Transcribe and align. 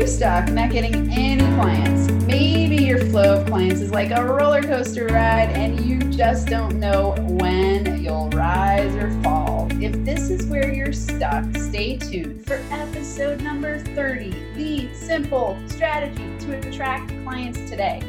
you 0.00 0.06
stuck 0.06 0.48
not 0.48 0.70
getting 0.70 1.12
any 1.12 1.44
clients? 1.56 2.10
Maybe 2.24 2.76
your 2.76 3.04
flow 3.10 3.38
of 3.38 3.46
clients 3.46 3.82
is 3.82 3.90
like 3.90 4.10
a 4.10 4.24
roller 4.24 4.62
coaster 4.62 5.04
ride 5.08 5.50
and 5.50 5.78
you 5.84 5.98
just 5.98 6.48
don't 6.48 6.80
know 6.80 7.14
when 7.18 8.02
you'll 8.02 8.30
rise 8.30 8.94
or 8.96 9.10
fall. 9.22 9.68
If 9.72 9.92
this 10.02 10.30
is 10.30 10.46
where 10.46 10.72
you're 10.72 10.94
stuck, 10.94 11.44
stay 11.54 11.98
tuned 11.98 12.46
for 12.46 12.62
episode 12.70 13.42
number 13.42 13.78
30 13.78 14.30
The 14.54 14.94
Simple 14.94 15.58
Strategy 15.66 16.38
to 16.46 16.66
Attract 16.66 17.10
Clients 17.22 17.68
Today. 17.68 18.00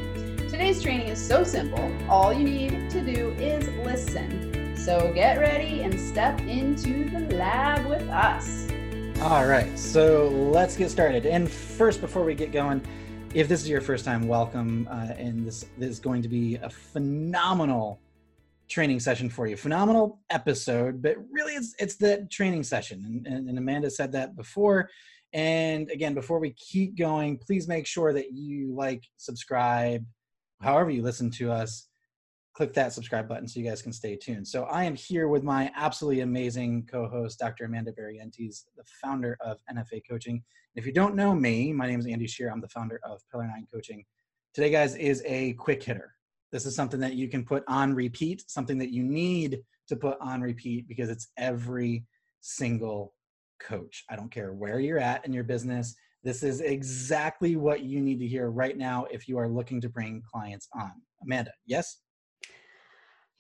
Today's 0.50 0.82
training 0.82 1.08
is 1.08 1.22
so 1.22 1.44
simple, 1.44 1.92
all 2.08 2.32
you 2.32 2.46
need 2.46 2.90
to 2.92 3.02
do 3.02 3.32
is 3.32 3.68
listen. 3.84 4.78
So 4.78 5.12
get 5.14 5.40
ready 5.40 5.82
and 5.82 6.00
step 6.00 6.40
into 6.40 7.10
the 7.10 7.36
lab 7.36 7.86
with 7.86 8.08
us. 8.08 8.68
All 9.22 9.46
right, 9.46 9.78
so 9.78 10.30
let's 10.30 10.76
get 10.76 10.90
started. 10.90 11.28
And 11.28 11.50
first, 11.50 12.02
before 12.02 12.24
we 12.24 12.34
get 12.34 12.52
going, 12.52 12.82
if 13.36 13.48
this 13.48 13.62
is 13.62 13.70
your 13.70 13.80
first 13.80 14.04
time, 14.04 14.28
welcome. 14.28 14.90
Uh, 14.90 15.14
and 15.16 15.46
this, 15.46 15.64
this 15.78 15.92
is 15.92 16.00
going 16.00 16.24
to 16.24 16.28
be 16.28 16.56
a 16.56 16.70
phenomenal 16.72 18.02
training 18.68 19.00
session 19.00 19.30
for 19.30 19.46
you. 19.46 19.56
Phenomenal 19.56 20.20
episode, 20.32 21.04
but 21.04 21.18
really, 21.32 21.54
it's 21.54 21.76
it's 21.78 21.98
the 21.98 22.28
training 22.32 22.64
session. 22.64 23.04
And, 23.06 23.28
and, 23.28 23.48
and 23.48 23.60
Amanda 23.60 23.92
said 23.92 24.12
that 24.14 24.36
before. 24.36 24.90
And 25.34 25.92
again, 25.92 26.16
before 26.16 26.40
we 26.40 26.54
keep 26.54 26.98
going, 26.98 27.38
please 27.38 27.68
make 27.68 27.86
sure 27.86 28.14
that 28.14 28.32
you 28.32 28.74
like, 28.74 29.04
subscribe, 29.18 30.04
however 30.62 30.90
you 30.90 31.04
listen 31.04 31.30
to 31.32 31.52
us 31.52 31.88
click 32.54 32.74
that 32.74 32.94
subscribe 32.94 33.28
button 33.28 33.48
so 33.48 33.60
you 33.60 33.66
guys 33.68 33.82
can 33.82 33.94
stay 33.94 34.16
tuned. 34.16 34.48
So 34.48 34.64
I 34.66 34.84
am 34.84 34.96
here 34.96 35.28
with 35.28 35.44
my 35.44 35.72
absolutely 35.76 36.22
amazing 36.22 36.88
co-host, 36.92 37.40
Dr. 37.40 37.66
Amanda 37.66 37.92
Barrientes, 37.94 38.66
the 38.76 38.84
founder 39.02 39.38
of 39.40 39.60
NFA 39.74 40.02
Coaching. 40.10 40.44
If 40.76 40.86
you 40.86 40.92
don't 40.92 41.16
know 41.16 41.34
me, 41.34 41.72
my 41.72 41.88
name 41.88 42.00
is 42.00 42.08
Andy 42.08 42.28
Shear. 42.28 42.52
I'm 42.52 42.62
the 42.62 42.68
founder 42.70 43.00
of 43.04 43.22
Pillar 43.32 43.48
9 43.48 43.68
Coaching. 43.74 44.04
Today, 44.54 44.70
guys, 44.70 44.96
is 44.96 45.24
a 45.26 45.54
quick 45.54 45.82
hitter. 45.82 46.14
This 46.52 46.66
is 46.66 46.76
something 46.76 47.00
that 47.00 47.14
you 47.14 47.30
can 47.30 47.46
put 47.46 47.64
on 47.68 47.94
repeat, 47.94 48.44
something 48.48 48.78
that 48.80 48.92
you 48.92 49.04
need 49.04 49.62
to 49.88 49.96
put 49.96 50.18
on 50.20 50.42
repeat 50.42 50.88
because 50.88 51.10
it's 51.10 51.30
every 51.38 52.04
single 52.42 53.14
coach. 53.62 54.04
I 54.10 54.18
don't 54.18 54.32
care 54.32 54.54
where 54.54 54.80
you're 54.80 55.00
at 55.00 55.26
in 55.26 55.32
your 55.32 55.46
business. 55.46 55.96
This 56.24 56.44
is 56.44 56.60
exactly 56.60 57.56
what 57.56 57.82
you 57.82 58.02
need 58.02 58.20
to 58.20 58.28
hear 58.28 58.50
right 58.52 58.78
now 58.78 59.06
if 59.10 59.28
you 59.28 59.38
are 59.38 59.48
looking 59.48 59.80
to 59.82 59.90
bring 59.90 60.22
clients 60.30 60.68
on. 60.74 60.92
Amanda, 61.24 61.52
yes? 61.66 61.98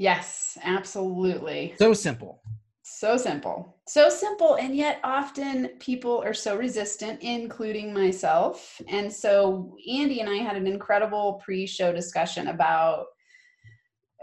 Yes, 0.01 0.57
absolutely. 0.63 1.75
So 1.77 1.93
simple. 1.93 2.41
So 2.81 3.17
simple. 3.17 3.77
So 3.87 4.09
simple. 4.09 4.55
And 4.55 4.75
yet, 4.75 4.99
often 5.03 5.67
people 5.79 6.23
are 6.23 6.33
so 6.33 6.57
resistant, 6.57 7.21
including 7.21 7.93
myself. 7.93 8.81
And 8.87 9.13
so, 9.13 9.77
Andy 9.87 10.19
and 10.21 10.27
I 10.27 10.37
had 10.37 10.55
an 10.55 10.65
incredible 10.65 11.39
pre 11.45 11.67
show 11.67 11.93
discussion 11.93 12.47
about 12.47 13.05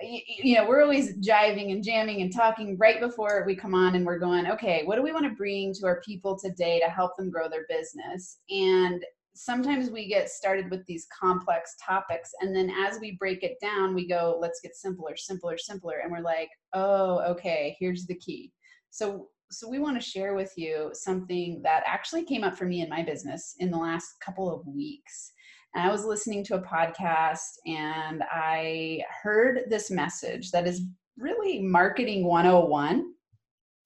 you 0.02 0.56
know 0.56 0.68
we're 0.68 0.82
always 0.82 1.16
jiving 1.18 1.72
and 1.72 1.84
jamming 1.84 2.22
and 2.22 2.32
talking 2.32 2.76
right 2.78 3.00
before 3.00 3.44
we 3.46 3.56
come 3.56 3.74
on 3.74 3.96
and 3.96 4.06
we're 4.06 4.20
going 4.20 4.48
okay 4.48 4.82
what 4.84 4.94
do 4.94 5.02
we 5.02 5.10
want 5.10 5.24
to 5.24 5.34
bring 5.34 5.74
to 5.74 5.84
our 5.86 6.00
people 6.02 6.38
today 6.38 6.78
to 6.78 6.88
help 6.88 7.16
them 7.16 7.28
grow 7.28 7.48
their 7.48 7.66
business 7.68 8.38
and 8.48 9.04
sometimes 9.38 9.90
we 9.90 10.08
get 10.08 10.28
started 10.28 10.68
with 10.70 10.84
these 10.86 11.06
complex 11.18 11.76
topics 11.84 12.30
and 12.40 12.54
then 12.54 12.70
as 12.70 12.98
we 12.98 13.16
break 13.20 13.42
it 13.44 13.56
down 13.60 13.94
we 13.94 14.06
go 14.06 14.36
let's 14.40 14.60
get 14.60 14.74
simpler 14.74 15.16
simpler 15.16 15.56
simpler 15.56 16.00
and 16.02 16.10
we're 16.10 16.20
like 16.20 16.48
oh 16.72 17.20
okay 17.20 17.76
here's 17.78 18.06
the 18.06 18.16
key. 18.16 18.52
So 18.90 19.28
so 19.50 19.68
we 19.68 19.78
want 19.78 20.00
to 20.00 20.06
share 20.06 20.34
with 20.34 20.52
you 20.56 20.90
something 20.92 21.62
that 21.62 21.82
actually 21.86 22.24
came 22.24 22.44
up 22.44 22.58
for 22.58 22.66
me 22.66 22.82
in 22.82 22.88
my 22.90 23.02
business 23.02 23.54
in 23.60 23.70
the 23.70 23.78
last 23.78 24.08
couple 24.22 24.52
of 24.52 24.66
weeks. 24.66 25.32
And 25.74 25.86
i 25.86 25.92
was 25.92 26.04
listening 26.04 26.42
to 26.44 26.56
a 26.56 26.62
podcast 26.62 27.58
and 27.66 28.24
i 28.30 29.02
heard 29.22 29.64
this 29.68 29.90
message 29.90 30.50
that 30.50 30.66
is 30.66 30.82
really 31.16 31.60
marketing 31.60 32.24
101 32.24 33.12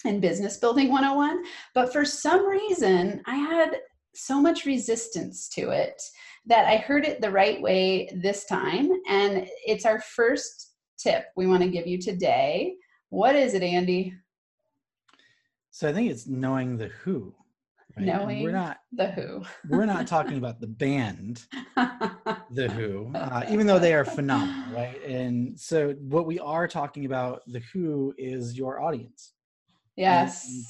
and 0.05 0.21
business 0.21 0.59
building 0.59 0.91
101 0.91 1.43
but 1.75 1.93
for 1.93 2.05
some 2.05 2.47
reason 2.47 3.21
i 3.27 3.35
had 3.35 3.77
so 4.15 4.41
much 4.41 4.67
resistance 4.67 5.49
to 5.50 5.71
it 5.71 6.00
that 6.47 6.67
I 6.67 6.77
heard 6.77 7.05
it 7.05 7.21
the 7.21 7.31
right 7.31 7.61
way 7.61 8.09
this 8.23 8.45
time. 8.45 8.91
And 9.09 9.47
it's 9.67 9.87
our 9.87 10.00
first 10.00 10.73
tip 10.99 11.27
we 11.37 11.47
want 11.47 11.62
to 11.62 11.69
give 11.69 11.87
you 11.87 11.99
today. 11.99 12.75
What 13.11 13.37
is 13.37 13.55
it, 13.55 13.62
Andy? 13.62 14.15
So 15.71 15.89
I 15.89 15.93
think 15.93 16.11
it's 16.11 16.27
knowing 16.27 16.77
the 16.77 16.89
who. 16.89 17.34
Right? 17.97 18.06
Knowing 18.06 18.43
we're 18.43 18.53
not 18.53 18.78
the 18.93 19.11
who. 19.11 19.43
we're 19.69 19.84
not 19.84 20.06
talking 20.06 20.39
about 20.39 20.61
the 20.61 20.67
band, 20.67 21.44
the 21.77 22.71
Who, 22.71 23.12
uh, 23.15 23.44
even 23.50 23.67
though 23.67 23.79
they 23.79 23.93
are 23.93 24.05
phenomenal, 24.05 24.75
right? 24.75 25.03
And 25.05 25.59
so 25.61 25.93
what 26.00 26.25
we 26.25 26.39
are 26.39 26.67
talking 26.67 27.05
about, 27.05 27.43
the 27.47 27.61
Who, 27.73 28.15
is 28.17 28.56
your 28.56 28.81
audience. 28.81 29.33
Yes. 29.97 30.49
And, 30.49 30.65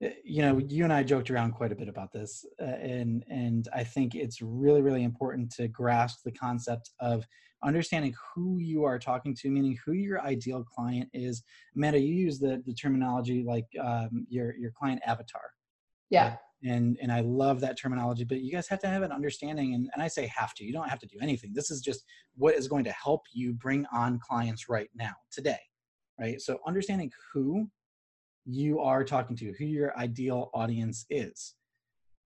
you 0.00 0.42
know 0.42 0.58
you 0.68 0.84
and 0.84 0.92
i 0.92 1.02
joked 1.02 1.30
around 1.30 1.52
quite 1.52 1.72
a 1.72 1.74
bit 1.74 1.88
about 1.88 2.12
this 2.12 2.44
uh, 2.62 2.64
and 2.64 3.24
and 3.28 3.68
i 3.74 3.82
think 3.82 4.14
it's 4.14 4.40
really 4.40 4.80
really 4.80 5.02
important 5.02 5.50
to 5.50 5.66
grasp 5.68 6.20
the 6.24 6.32
concept 6.32 6.90
of 7.00 7.26
understanding 7.64 8.14
who 8.34 8.58
you 8.58 8.84
are 8.84 8.98
talking 8.98 9.34
to 9.34 9.50
meaning 9.50 9.76
who 9.84 9.92
your 9.92 10.20
ideal 10.20 10.62
client 10.62 11.08
is. 11.12 11.42
Amanda 11.74 11.98
you 11.98 12.14
use 12.14 12.38
the, 12.38 12.62
the 12.64 12.72
terminology 12.72 13.42
like 13.44 13.66
um, 13.82 14.26
your 14.28 14.54
your 14.56 14.70
client 14.70 15.00
avatar 15.04 15.42
yeah. 16.10 16.36
and 16.62 16.96
and 17.02 17.10
i 17.10 17.20
love 17.20 17.60
that 17.60 17.76
terminology 17.76 18.22
but 18.22 18.40
you 18.40 18.52
guys 18.52 18.68
have 18.68 18.78
to 18.80 18.86
have 18.86 19.02
an 19.02 19.10
understanding 19.10 19.74
and, 19.74 19.90
and 19.92 20.02
i 20.02 20.06
say 20.06 20.30
have 20.32 20.54
to 20.54 20.64
you 20.64 20.72
don't 20.72 20.88
have 20.88 21.00
to 21.00 21.06
do 21.06 21.18
anything. 21.20 21.52
This 21.52 21.72
is 21.72 21.80
just 21.80 22.04
what 22.36 22.54
is 22.54 22.68
going 22.68 22.84
to 22.84 22.92
help 22.92 23.22
you 23.32 23.52
bring 23.52 23.84
on 23.92 24.20
clients 24.20 24.68
right 24.68 24.88
now 24.94 25.14
today 25.32 25.58
right? 26.20 26.40
So 26.40 26.58
understanding 26.66 27.10
who 27.32 27.68
you 28.48 28.80
are 28.80 29.04
talking 29.04 29.36
to, 29.36 29.52
who 29.58 29.64
your 29.64 29.96
ideal 29.98 30.50
audience 30.54 31.04
is. 31.10 31.54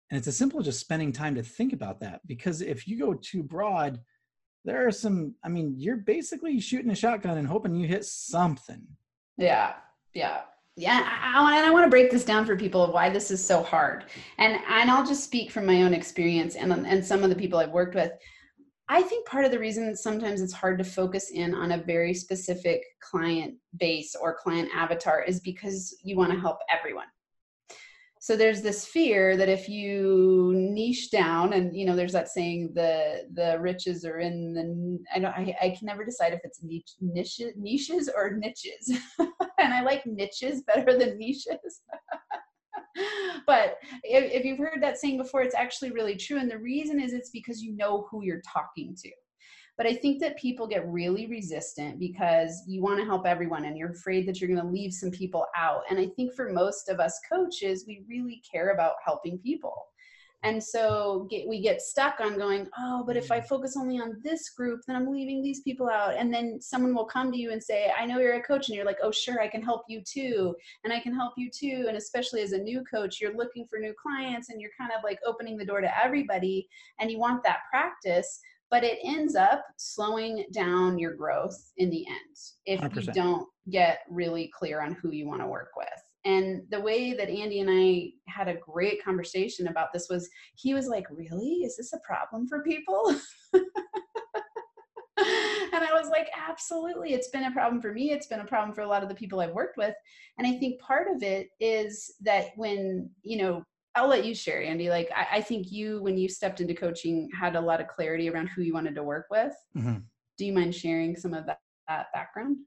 And 0.10 0.18
it's 0.18 0.28
as 0.28 0.38
simple 0.38 0.60
as 0.60 0.66
just 0.66 0.80
spending 0.80 1.12
time 1.12 1.36
to 1.36 1.44
think 1.44 1.74
about 1.74 2.00
that. 2.00 2.22
Because 2.26 2.62
if 2.62 2.88
you 2.88 2.98
go 2.98 3.14
too 3.14 3.44
broad, 3.44 4.00
there 4.66 4.88
are 4.88 4.92
some, 4.92 5.36
I 5.44 5.50
mean, 5.50 5.76
you're 5.78 5.98
basically 5.98 6.60
shooting 6.60 6.92
a 6.92 6.96
shotgun 6.96 7.38
and 7.38 7.48
hoping 7.48 7.76
you 7.76 7.88
hit 7.88 8.06
something. 8.06 8.82
Yeah. 9.38 9.74
Yeah. 10.14 10.42
Yeah, 10.80 11.02
I, 11.04 11.58
and 11.58 11.66
I 11.66 11.72
want 11.72 11.86
to 11.86 11.90
break 11.90 12.12
this 12.12 12.24
down 12.24 12.46
for 12.46 12.56
people 12.56 12.84
of 12.84 12.94
why 12.94 13.10
this 13.10 13.32
is 13.32 13.44
so 13.44 13.64
hard, 13.64 14.06
and 14.38 14.60
and 14.70 14.92
I'll 14.92 15.06
just 15.06 15.24
speak 15.24 15.50
from 15.50 15.66
my 15.66 15.82
own 15.82 15.92
experience 15.92 16.56
and 16.56 16.72
and 16.72 17.04
some 17.04 17.24
of 17.24 17.32
the 17.32 17.36
people 17.36 17.58
I've 17.58 17.72
worked 17.72 17.96
with. 17.96 18.12
I 18.90 19.02
think 19.02 19.28
part 19.28 19.44
of 19.44 19.52
the 19.52 19.60
reason 19.60 19.96
sometimes 19.96 20.42
it's 20.42 20.54
hard 20.54 20.78
to 20.78 20.84
focus 20.84 21.32
in 21.32 21.54
on 21.54 21.74
a 21.74 21.84
very 21.84 22.14
specific 22.14 22.84
client 23.02 23.56
base 23.78 24.16
or 24.16 24.36
client 24.36 24.70
avatar 24.74 25.24
is 25.24 25.42
because 25.42 25.98
you 26.04 26.16
want 26.16 26.32
to 26.32 26.40
help 26.40 26.60
everyone. 26.70 27.08
So 28.20 28.36
there's 28.36 28.62
this 28.62 28.86
fear 28.86 29.38
that 29.38 29.50
if 29.50 29.70
you 29.70 30.52
niche 30.56 31.12
down, 31.12 31.54
and 31.54 31.76
you 31.76 31.86
know, 31.86 31.96
there's 31.96 32.14
that 32.14 32.30
saying 32.30 32.72
the 32.74 33.28
the 33.34 33.58
riches 33.60 34.06
are 34.06 34.20
in 34.20 34.54
the 34.54 35.00
I 35.14 35.20
don't 35.20 35.32
I, 35.32 35.56
I 35.62 35.70
can 35.70 35.86
never 35.86 36.04
decide 36.04 36.34
if 36.34 36.40
it's 36.44 36.64
niche, 36.64 36.96
niches 37.00 37.54
niches 37.56 38.10
or 38.14 38.32
niches, 38.32 38.92
and 39.20 39.74
I 39.74 39.82
like 39.82 40.06
niches 40.06 40.64
better 40.64 40.98
than 40.98 41.18
niches. 41.18 41.82
but 43.48 43.78
if, 44.04 44.32
if 44.32 44.46
you've 44.46 44.60
heard 44.60 44.82
that 44.82 44.98
saying 44.98 45.18
before, 45.18 45.42
it's 45.42 45.56
actually 45.56 45.92
really 45.92 46.16
true. 46.16 46.40
And 46.40 46.50
the 46.50 46.58
reason 46.58 47.00
is 47.00 47.14
it's 47.14 47.30
because 47.30 47.62
you 47.62 47.76
know 47.76 48.08
who 48.10 48.24
you're 48.24 48.42
talking 48.42 48.96
to. 49.04 49.12
But 49.78 49.86
I 49.86 49.94
think 49.94 50.20
that 50.22 50.38
people 50.38 50.66
get 50.66 50.88
really 50.88 51.28
resistant 51.28 52.00
because 52.00 52.64
you 52.68 52.82
want 52.82 53.00
to 53.00 53.06
help 53.06 53.28
everyone 53.28 53.66
and 53.66 53.78
you're 53.78 53.92
afraid 53.92 54.28
that 54.28 54.42
you're 54.42 54.50
going 54.50 54.62
to 54.62 54.68
leave 54.68 54.92
some 54.92 55.12
people 55.12 55.46
out. 55.56 55.82
And 55.92 56.00
I 56.00 56.08
think 56.16 56.34
for 56.34 56.52
most 56.52 56.90
of 56.90 57.00
us 57.00 57.20
coaches, 57.32 57.86
we 57.88 58.04
really 58.10 58.42
care 58.52 58.72
about 58.72 58.96
helping 59.06 59.38
people. 59.38 59.76
And 60.44 60.64
so 60.64 61.28
get, 61.32 61.48
we 61.48 61.60
get 61.60 61.82
stuck 61.82 62.20
on 62.20 62.38
going, 62.38 62.68
oh, 62.78 63.04
but 63.06 63.18
if 63.18 63.32
I 63.32 63.40
mm. 63.40 63.48
focus 63.48 63.76
only 63.76 64.00
on 64.00 64.22
this 64.24 64.50
group, 64.52 64.82
then 64.86 64.96
I'm 64.96 65.12
leaving 65.12 65.42
these 65.42 65.62
people 65.62 65.90
out. 65.90 66.16
And 66.16 66.32
then 66.32 66.62
someone 66.62 66.94
will 66.94 67.06
come 67.06 67.32
to 67.32 67.38
you 67.38 67.52
and 67.52 67.62
say, 67.62 67.92
I 67.98 68.06
know 68.06 68.20
you're 68.20 68.36
a 68.36 68.44
coach. 68.44 68.68
And 68.68 68.76
you're 68.76 68.86
like, 68.86 69.00
oh, 69.02 69.12
sure, 69.12 69.42
I 69.42 69.48
can 69.48 69.64
help 69.64 69.82
you 69.90 70.02
too. 70.02 70.56
And 70.84 70.94
I 70.94 71.00
can 71.00 71.14
help 71.14 71.34
you 71.38 71.50
too. 71.50 71.86
And 71.88 71.98
especially 71.98 72.42
as 72.42 72.52
a 72.52 72.58
new 72.58 72.84
coach, 72.84 73.20
you're 73.20 73.36
looking 73.36 73.66
for 73.68 73.80
new 73.80 73.94
clients 74.00 74.50
and 74.50 74.62
you're 74.62 74.72
kind 74.80 74.92
of 74.96 75.04
like 75.04 75.20
opening 75.26 75.58
the 75.58 75.66
door 75.66 75.82
to 75.82 76.04
everybody. 76.04 76.68
And 77.00 77.10
you 77.10 77.18
want 77.18 77.44
that 77.44 77.60
practice. 77.72 78.40
But 78.70 78.84
it 78.84 79.00
ends 79.04 79.36
up 79.36 79.64
slowing 79.78 80.46
down 80.52 81.00
your 81.00 81.14
growth 81.14 81.72
in 81.78 81.90
the 81.90 82.06
end 82.06 82.38
if 82.66 82.82
100%. 82.82 83.06
you 83.06 83.14
don't 83.14 83.48
get 83.70 84.00
really 84.10 84.52
clear 84.54 84.82
on 84.82 84.94
who 85.02 85.12
you 85.12 85.26
want 85.26 85.42
to 85.42 85.48
work 85.48 85.72
with. 85.78 85.88
And 86.28 86.64
the 86.70 86.82
way 86.82 87.14
that 87.14 87.30
Andy 87.30 87.62
and 87.62 87.70
I 87.72 88.12
had 88.30 88.50
a 88.50 88.60
great 88.60 89.02
conversation 89.02 89.70
about 89.70 89.94
this 89.94 90.08
was 90.10 90.30
he 90.56 90.74
was 90.74 90.90
like, 90.90 91.06
Really? 91.10 91.64
Is 91.64 91.78
this 91.78 91.94
a 91.94 92.00
problem 92.00 92.48
for 92.50 92.62
people? 92.64 93.16
and 93.54 93.64
I 95.18 95.94
was 95.94 96.10
like, 96.10 96.28
Absolutely. 96.50 97.14
It's 97.14 97.30
been 97.30 97.46
a 97.46 97.52
problem 97.52 97.82
for 97.82 97.94
me. 97.94 98.12
It's 98.12 98.28
been 98.28 98.42
a 98.42 98.46
problem 98.46 98.76
for 98.76 98.82
a 98.82 98.88
lot 98.88 99.04
of 99.04 99.10
the 99.10 99.16
people 99.16 99.40
I've 99.40 99.54
worked 99.54 99.78
with. 99.78 99.96
And 100.38 100.46
I 100.46 100.60
think 100.60 100.82
part 100.82 101.08
of 101.10 101.24
it 101.24 101.48
is 101.62 102.16
that 102.22 102.48
when, 102.58 103.10
you 103.24 103.38
know, 103.38 103.64
I'll 103.96 104.10
let 104.10 104.26
you 104.26 104.36
share, 104.36 104.62
Andy. 104.62 104.90
Like 104.90 105.10
I, 105.16 105.38
I, 105.38 105.42
think 105.42 105.72
you, 105.72 106.04
when 106.04 106.18
you 106.18 106.28
stepped 106.28 106.60
into 106.60 106.76
coaching, 106.76 107.30
had 107.40 107.56
a 107.56 107.62
lot 107.62 107.80
of 107.80 107.88
clarity 107.88 108.30
around 108.30 108.48
who 108.50 108.64
you 108.64 108.74
wanted 108.74 108.96
to 108.96 109.04
work 109.04 109.28
with. 109.32 109.54
Mm-hmm. 109.78 110.00
Do 110.38 110.46
you 110.46 110.52
mind 110.52 110.76
sharing 110.76 111.16
some 111.16 111.34
of 111.34 111.46
that, 111.46 111.62
that 111.88 112.08
background? 112.14 112.58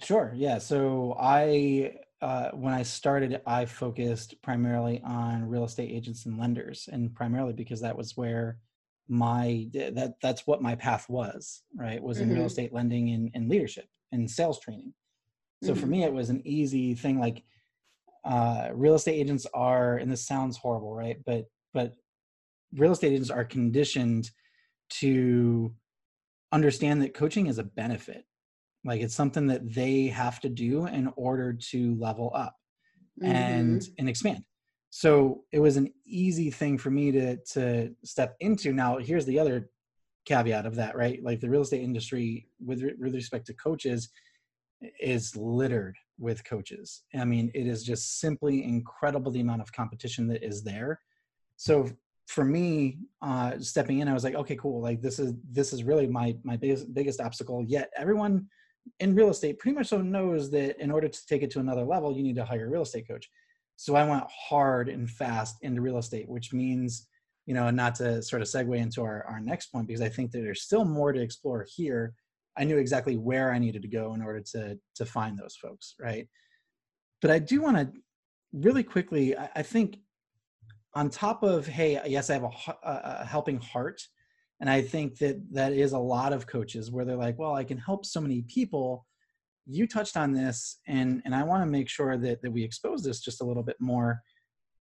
Sure. 0.00 0.32
Yeah. 0.34 0.58
So 0.58 1.16
I, 1.20 1.96
uh, 2.22 2.50
when 2.52 2.72
I 2.72 2.84
started, 2.84 3.40
I 3.46 3.64
focused 3.64 4.40
primarily 4.42 5.02
on 5.04 5.48
real 5.48 5.64
estate 5.64 5.90
agents 5.90 6.24
and 6.24 6.38
lenders, 6.38 6.88
and 6.90 7.12
primarily 7.14 7.52
because 7.52 7.80
that 7.80 7.96
was 7.96 8.16
where 8.16 8.58
my 9.08 9.68
that 9.74 10.14
that's 10.22 10.46
what 10.46 10.62
my 10.62 10.76
path 10.76 11.08
was. 11.08 11.62
Right, 11.76 12.00
was 12.00 12.20
in 12.20 12.28
mm-hmm. 12.28 12.36
real 12.36 12.46
estate 12.46 12.72
lending 12.72 13.10
and, 13.10 13.30
and 13.34 13.48
leadership 13.48 13.86
and 14.12 14.30
sales 14.30 14.60
training. 14.60 14.94
So 15.64 15.72
mm-hmm. 15.72 15.80
for 15.80 15.86
me, 15.86 16.04
it 16.04 16.12
was 16.12 16.30
an 16.30 16.42
easy 16.46 16.94
thing. 16.94 17.18
Like 17.18 17.42
uh, 18.24 18.68
real 18.72 18.94
estate 18.94 19.18
agents 19.18 19.46
are, 19.52 19.96
and 19.96 20.10
this 20.10 20.24
sounds 20.24 20.56
horrible, 20.56 20.94
right? 20.94 21.18
But 21.26 21.46
but 21.74 21.94
real 22.72 22.92
estate 22.92 23.12
agents 23.12 23.30
are 23.30 23.44
conditioned 23.44 24.30
to 25.00 25.74
understand 26.52 27.02
that 27.02 27.14
coaching 27.14 27.46
is 27.46 27.58
a 27.58 27.64
benefit 27.64 28.24
like 28.84 29.00
it's 29.00 29.14
something 29.14 29.46
that 29.46 29.72
they 29.72 30.06
have 30.06 30.40
to 30.40 30.48
do 30.48 30.86
in 30.86 31.12
order 31.16 31.52
to 31.52 31.94
level 31.96 32.32
up 32.34 32.56
mm-hmm. 33.20 33.32
and 33.32 33.88
and 33.98 34.08
expand. 34.08 34.44
So 34.90 35.44
it 35.52 35.60
was 35.60 35.76
an 35.76 35.92
easy 36.04 36.50
thing 36.50 36.78
for 36.78 36.90
me 36.90 37.12
to 37.12 37.36
to 37.52 37.94
step 38.04 38.36
into. 38.40 38.72
Now 38.72 38.98
here's 38.98 39.26
the 39.26 39.38
other 39.38 39.70
caveat 40.24 40.66
of 40.66 40.76
that 40.76 40.96
right? 40.96 41.22
Like 41.22 41.40
the 41.40 41.50
real 41.50 41.62
estate 41.62 41.82
industry 41.82 42.48
with, 42.64 42.82
with 42.98 43.14
respect 43.14 43.46
to 43.46 43.54
coaches 43.54 44.10
is 45.00 45.36
littered 45.36 45.96
with 46.18 46.44
coaches. 46.44 47.02
I 47.14 47.24
mean 47.24 47.50
it 47.54 47.66
is 47.66 47.84
just 47.84 48.20
simply 48.20 48.64
incredible 48.64 49.32
the 49.32 49.40
amount 49.40 49.62
of 49.62 49.72
competition 49.72 50.26
that 50.28 50.44
is 50.44 50.62
there. 50.62 51.00
So 51.56 51.88
for 52.28 52.44
me 52.44 52.98
uh 53.20 53.58
stepping 53.58 53.98
in 53.98 54.08
i 54.08 54.12
was 54.14 54.24
like 54.24 54.34
okay 54.34 54.56
cool. 54.56 54.82
Like 54.82 55.00
this 55.00 55.18
is 55.18 55.34
this 55.50 55.72
is 55.72 55.84
really 55.84 56.06
my 56.06 56.36
my 56.42 56.56
biggest 56.56 56.92
biggest 56.92 57.20
obstacle. 57.20 57.64
Yet 57.66 57.90
everyone 57.96 58.48
in 59.00 59.14
real 59.14 59.30
estate 59.30 59.58
pretty 59.58 59.76
much 59.76 59.88
so 59.88 60.00
knows 60.00 60.50
that 60.50 60.82
in 60.82 60.90
order 60.90 61.08
to 61.08 61.26
take 61.26 61.42
it 61.42 61.50
to 61.52 61.60
another 61.60 61.84
level, 61.84 62.16
you 62.16 62.22
need 62.22 62.36
to 62.36 62.44
hire 62.44 62.66
a 62.66 62.70
real 62.70 62.82
estate 62.82 63.08
coach. 63.08 63.28
So 63.76 63.94
I 63.94 64.08
went 64.08 64.24
hard 64.28 64.88
and 64.88 65.10
fast 65.10 65.56
into 65.62 65.80
real 65.80 65.98
estate, 65.98 66.28
which 66.28 66.52
means, 66.52 67.08
you 67.46 67.54
know, 67.54 67.70
not 67.70 67.94
to 67.96 68.22
sort 68.22 68.42
of 68.42 68.48
segue 68.48 68.76
into 68.76 69.02
our, 69.02 69.24
our 69.24 69.40
next 69.40 69.68
point, 69.68 69.86
because 69.86 70.02
I 70.02 70.08
think 70.08 70.30
that 70.32 70.40
there's 70.40 70.62
still 70.62 70.84
more 70.84 71.12
to 71.12 71.20
explore 71.20 71.66
here. 71.76 72.14
I 72.56 72.64
knew 72.64 72.76
exactly 72.76 73.16
where 73.16 73.52
I 73.52 73.58
needed 73.58 73.82
to 73.82 73.88
go 73.88 74.14
in 74.14 74.22
order 74.22 74.42
to 74.52 74.78
to 74.96 75.06
find 75.06 75.38
those 75.38 75.56
folks, 75.56 75.94
right? 75.98 76.28
But 77.22 77.30
I 77.30 77.38
do 77.38 77.62
want 77.62 77.76
to 77.78 77.90
really 78.52 78.82
quickly, 78.82 79.36
I, 79.36 79.48
I 79.56 79.62
think 79.62 79.98
on 80.94 81.08
top 81.08 81.42
of, 81.42 81.66
hey, 81.66 82.00
yes, 82.06 82.28
I 82.28 82.34
have 82.34 82.44
a, 82.44 82.50
a 82.84 83.24
helping 83.24 83.58
heart 83.58 84.02
and 84.62 84.70
i 84.70 84.80
think 84.80 85.18
that 85.18 85.36
that 85.52 85.74
is 85.74 85.92
a 85.92 85.98
lot 85.98 86.32
of 86.32 86.46
coaches 86.46 86.90
where 86.90 87.04
they're 87.04 87.16
like 87.16 87.38
well 87.38 87.54
i 87.54 87.64
can 87.64 87.78
help 87.78 88.06
so 88.06 88.20
many 88.20 88.42
people. 88.42 89.06
You 89.64 89.86
touched 89.86 90.16
on 90.16 90.32
this 90.32 90.80
and 90.88 91.22
and 91.24 91.34
i 91.34 91.44
want 91.44 91.62
to 91.62 91.70
make 91.70 91.88
sure 91.88 92.16
that 92.16 92.42
that 92.42 92.50
we 92.50 92.64
expose 92.64 93.04
this 93.04 93.20
just 93.20 93.40
a 93.40 93.44
little 93.44 93.62
bit 93.62 93.76
more. 93.80 94.20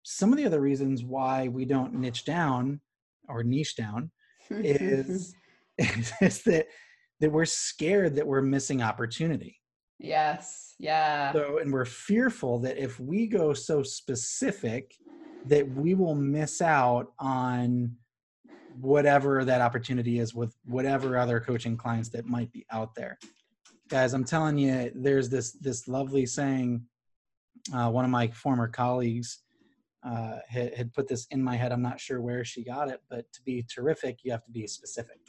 Some 0.03 0.31
of 0.31 0.37
the 0.37 0.45
other 0.45 0.61
reasons 0.61 1.03
why 1.03 1.47
we 1.47 1.65
don't 1.65 1.93
niche 1.93 2.23
down 2.23 2.79
or 3.27 3.43
niche 3.43 3.75
down 3.75 4.11
is 4.51 5.33
is 5.77 6.43
that 6.43 6.67
that 7.19 7.31
we're 7.31 7.45
scared 7.45 8.15
that 8.15 8.27
we're 8.27 8.41
missing 8.41 8.83
opportunity. 8.83 9.57
Yes 9.97 10.69
yeah. 10.79 11.33
So 11.33 11.59
and 11.59 11.71
we're 11.71 11.85
fearful 11.85 12.59
that 12.59 12.77
if 12.81 12.99
we 12.99 13.27
go 13.27 13.53
so 13.53 13.83
specific 13.83 14.95
that 15.45 15.67
we 15.69 15.93
will 15.93 16.15
miss 16.15 16.61
out 16.61 17.07
on 17.19 17.95
whatever 18.79 19.43
that 19.43 19.61
opportunity 19.61 20.19
is 20.19 20.33
with 20.33 20.55
whatever 20.65 21.17
other 21.17 21.39
coaching 21.39 21.75
clients 21.75 22.09
that 22.09 22.25
might 22.25 22.51
be 22.51 22.65
out 22.71 22.95
there. 22.95 23.17
Guys 23.89 24.13
i'm 24.13 24.23
telling 24.23 24.57
you 24.57 24.91
there's 24.93 25.29
this 25.29 25.51
this 25.53 25.87
lovely 25.87 26.25
saying 26.25 26.85
uh, 27.73 27.89
one 27.89 28.05
of 28.05 28.11
my 28.11 28.27
former 28.29 28.67
colleagues 28.67 29.39
uh, 30.03 30.37
had, 30.47 30.73
had, 30.75 30.93
put 30.93 31.09
this 31.09 31.27
in 31.31 31.43
my 31.43 31.57
head. 31.57 31.73
I'm 31.73 31.81
not 31.81 31.99
sure 31.99 32.21
where 32.21 32.45
she 32.45 32.63
got 32.63 32.89
it 32.89 33.01
but 33.09 33.31
to 33.33 33.41
be 33.43 33.63
terrific 33.63 34.19
you 34.23 34.31
have 34.31 34.45
to 34.45 34.51
be 34.51 34.67
specific. 34.67 35.19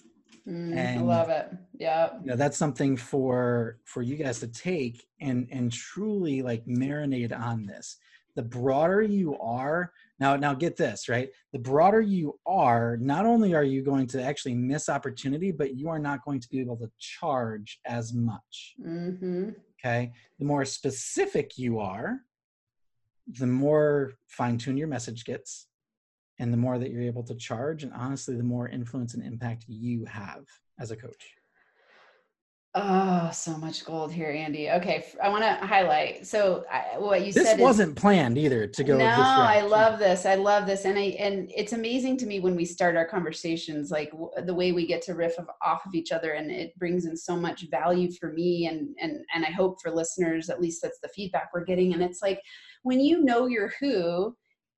Mm, 0.46 0.76
and, 0.76 1.00
i 1.00 1.02
love 1.02 1.28
it. 1.30 1.50
Yeah 1.78 2.10
you 2.20 2.26
know, 2.26 2.36
that's 2.36 2.56
something 2.56 2.96
for 2.96 3.78
for 3.84 4.02
you 4.02 4.16
guys 4.16 4.38
to 4.40 4.48
take 4.48 5.06
and 5.20 5.48
and 5.50 5.72
truly 5.72 6.42
like 6.42 6.64
marinate 6.66 7.36
on 7.36 7.66
this. 7.66 7.96
The 8.36 8.42
broader 8.42 9.02
you 9.02 9.38
are 9.38 9.92
now 10.20 10.36
now 10.36 10.54
get 10.54 10.76
this 10.76 11.08
right? 11.08 11.30
The 11.52 11.58
broader 11.58 12.00
you 12.00 12.38
are 12.46 12.96
not 12.98 13.26
only 13.26 13.54
are 13.54 13.64
you 13.64 13.82
going 13.82 14.06
to 14.08 14.22
actually 14.22 14.54
miss 14.54 14.88
opportunity 14.88 15.50
but 15.50 15.74
you 15.74 15.88
are 15.88 15.98
not 15.98 16.24
going 16.24 16.40
to 16.40 16.48
be 16.48 16.60
able 16.60 16.76
to 16.76 16.90
charge 16.98 17.80
as 17.86 18.12
much. 18.12 18.74
Mm-hmm. 18.84 19.50
okay? 19.80 20.12
The 20.38 20.44
more 20.44 20.64
specific 20.64 21.58
you 21.58 21.80
are 21.80 22.20
the 23.38 23.46
more 23.46 24.14
fine-tuned 24.28 24.78
your 24.78 24.88
message 24.88 25.24
gets 25.24 25.66
and 26.38 26.52
the 26.52 26.56
more 26.56 26.78
that 26.78 26.90
you're 26.90 27.02
able 27.02 27.22
to 27.22 27.34
charge 27.34 27.82
and 27.84 27.92
honestly 27.92 28.36
the 28.36 28.42
more 28.42 28.68
influence 28.68 29.14
and 29.14 29.24
impact 29.24 29.64
you 29.68 30.04
have 30.06 30.44
as 30.80 30.90
a 30.90 30.96
coach 30.96 31.34
Oh, 32.76 33.30
so 33.32 33.56
much 33.56 33.84
gold 33.84 34.12
here, 34.12 34.30
Andy. 34.30 34.70
Okay, 34.70 35.04
I 35.20 35.28
want 35.28 35.42
to 35.42 35.54
highlight. 35.66 36.24
So, 36.24 36.64
I, 36.70 36.98
what 36.98 37.26
you 37.26 37.32
this 37.32 37.44
said 37.44 37.56
This 37.58 37.64
wasn't 37.64 37.96
is, 37.96 38.00
planned 38.00 38.38
either 38.38 38.68
to 38.68 38.84
go. 38.84 38.96
No, 38.96 39.06
I 39.06 39.60
love 39.62 39.98
this. 39.98 40.24
I 40.24 40.36
love 40.36 40.66
this, 40.66 40.84
and 40.84 40.96
I 40.96 41.16
and 41.18 41.50
it's 41.52 41.72
amazing 41.72 42.16
to 42.18 42.26
me 42.26 42.38
when 42.38 42.54
we 42.54 42.64
start 42.64 42.94
our 42.94 43.04
conversations, 43.04 43.90
like 43.90 44.12
w- 44.12 44.30
the 44.44 44.54
way 44.54 44.70
we 44.70 44.86
get 44.86 45.02
to 45.02 45.14
riff 45.14 45.36
of, 45.36 45.48
off 45.66 45.84
of 45.84 45.94
each 45.94 46.12
other, 46.12 46.34
and 46.34 46.48
it 46.48 46.78
brings 46.78 47.06
in 47.06 47.16
so 47.16 47.34
much 47.34 47.68
value 47.72 48.08
for 48.12 48.32
me, 48.32 48.66
and 48.66 48.94
and 49.00 49.18
and 49.34 49.44
I 49.44 49.50
hope 49.50 49.82
for 49.82 49.90
listeners. 49.90 50.48
At 50.48 50.60
least 50.60 50.80
that's 50.80 51.00
the 51.02 51.08
feedback 51.08 51.50
we're 51.52 51.64
getting, 51.64 51.92
and 51.92 52.02
it's 52.04 52.22
like 52.22 52.40
when 52.84 53.00
you 53.00 53.24
know 53.24 53.46
your 53.46 53.72
who. 53.80 54.36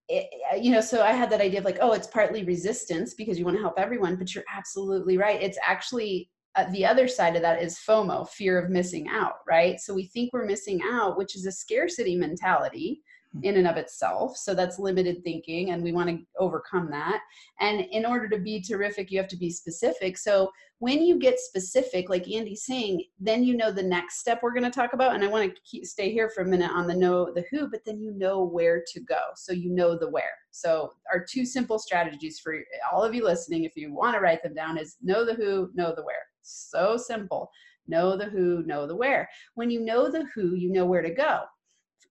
It, 0.08 0.28
uh, 0.52 0.56
you 0.56 0.72
know, 0.72 0.80
so 0.80 1.02
I 1.02 1.12
had 1.12 1.30
that 1.30 1.40
idea 1.40 1.60
of 1.60 1.64
like, 1.64 1.78
oh, 1.80 1.92
it's 1.92 2.08
partly 2.08 2.42
resistance 2.42 3.14
because 3.14 3.38
you 3.38 3.44
want 3.44 3.56
to 3.56 3.62
help 3.62 3.78
everyone, 3.78 4.16
but 4.16 4.34
you're 4.34 4.44
absolutely 4.52 5.16
right. 5.16 5.40
It's 5.40 5.58
actually 5.64 6.28
uh, 6.54 6.70
the 6.70 6.84
other 6.84 7.08
side 7.08 7.34
of 7.34 7.42
that 7.42 7.62
is 7.62 7.78
FOMO, 7.78 8.28
fear 8.28 8.58
of 8.58 8.70
missing 8.70 9.08
out, 9.08 9.36
right? 9.48 9.80
So 9.80 9.94
we 9.94 10.06
think 10.06 10.32
we're 10.32 10.44
missing 10.44 10.80
out, 10.84 11.16
which 11.16 11.34
is 11.34 11.46
a 11.46 11.52
scarcity 11.52 12.14
mentality 12.14 13.00
hmm. 13.32 13.42
in 13.42 13.56
and 13.56 13.66
of 13.66 13.76
itself. 13.76 14.36
So 14.36 14.54
that's 14.54 14.78
limited 14.78 15.24
thinking, 15.24 15.70
and 15.70 15.82
we 15.82 15.92
want 15.92 16.10
to 16.10 16.18
overcome 16.38 16.90
that. 16.90 17.22
And 17.60 17.80
in 17.80 18.04
order 18.04 18.28
to 18.28 18.38
be 18.38 18.60
terrific, 18.60 19.10
you 19.10 19.18
have 19.18 19.28
to 19.28 19.38
be 19.38 19.50
specific. 19.50 20.18
So 20.18 20.50
when 20.78 21.00
you 21.00 21.16
get 21.16 21.38
specific, 21.38 22.10
like 22.10 22.28
Andy's 22.28 22.66
saying, 22.66 23.04
then 23.18 23.44
you 23.44 23.56
know 23.56 23.70
the 23.70 23.82
next 23.82 24.18
step 24.18 24.40
we're 24.42 24.52
going 24.52 24.64
to 24.64 24.70
talk 24.70 24.94
about. 24.94 25.14
And 25.14 25.24
I 25.24 25.28
want 25.28 25.54
to 25.54 25.60
keep, 25.62 25.86
stay 25.86 26.12
here 26.12 26.28
for 26.28 26.42
a 26.42 26.46
minute 26.46 26.72
on 26.72 26.86
the 26.86 26.94
know 26.94 27.32
the 27.32 27.44
who, 27.50 27.70
but 27.70 27.80
then 27.86 28.00
you 28.00 28.12
know 28.12 28.42
where 28.42 28.82
to 28.92 29.00
go. 29.00 29.20
So 29.36 29.52
you 29.52 29.70
know 29.70 29.96
the 29.96 30.10
where. 30.10 30.34
So 30.50 30.92
our 31.10 31.24
two 31.24 31.46
simple 31.46 31.78
strategies 31.78 32.40
for 32.40 32.58
all 32.92 33.04
of 33.04 33.14
you 33.14 33.24
listening, 33.24 33.64
if 33.64 33.76
you 33.76 33.94
want 33.94 34.16
to 34.16 34.20
write 34.20 34.42
them 34.42 34.54
down, 34.54 34.76
is 34.76 34.96
know 35.00 35.24
the 35.24 35.34
who, 35.34 35.70
know 35.74 35.94
the 35.96 36.02
where. 36.02 36.26
So 36.42 36.96
simple. 36.96 37.50
Know 37.88 38.16
the 38.16 38.26
who, 38.26 38.62
know 38.64 38.86
the 38.86 38.96
where. 38.96 39.28
When 39.54 39.70
you 39.70 39.80
know 39.80 40.10
the 40.10 40.26
who, 40.34 40.54
you 40.54 40.70
know 40.70 40.86
where 40.86 41.02
to 41.02 41.10
go. 41.10 41.40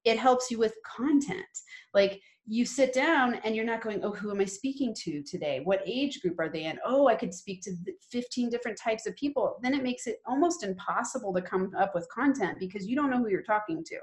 It 0.03 0.17
helps 0.17 0.49
you 0.49 0.57
with 0.57 0.75
content. 0.83 1.45
Like 1.93 2.21
you 2.47 2.65
sit 2.65 2.91
down 2.91 3.35
and 3.43 3.55
you're 3.55 3.65
not 3.65 3.81
going, 3.81 4.03
oh, 4.03 4.11
who 4.11 4.31
am 4.31 4.41
I 4.41 4.45
speaking 4.45 4.95
to 5.03 5.21
today? 5.21 5.61
What 5.63 5.83
age 5.85 6.21
group 6.21 6.39
are 6.39 6.49
they 6.49 6.65
in? 6.65 6.79
Oh, 6.85 7.07
I 7.07 7.15
could 7.15 7.33
speak 7.33 7.61
to 7.63 7.75
15 8.09 8.49
different 8.49 8.77
types 8.77 9.05
of 9.05 9.15
people. 9.15 9.57
Then 9.61 9.73
it 9.73 9.83
makes 9.83 10.07
it 10.07 10.17
almost 10.25 10.63
impossible 10.63 11.33
to 11.33 11.41
come 11.41 11.71
up 11.77 11.93
with 11.93 12.09
content 12.09 12.57
because 12.59 12.87
you 12.87 12.95
don't 12.95 13.11
know 13.11 13.19
who 13.19 13.29
you're 13.29 13.43
talking 13.43 13.83
to. 13.85 13.97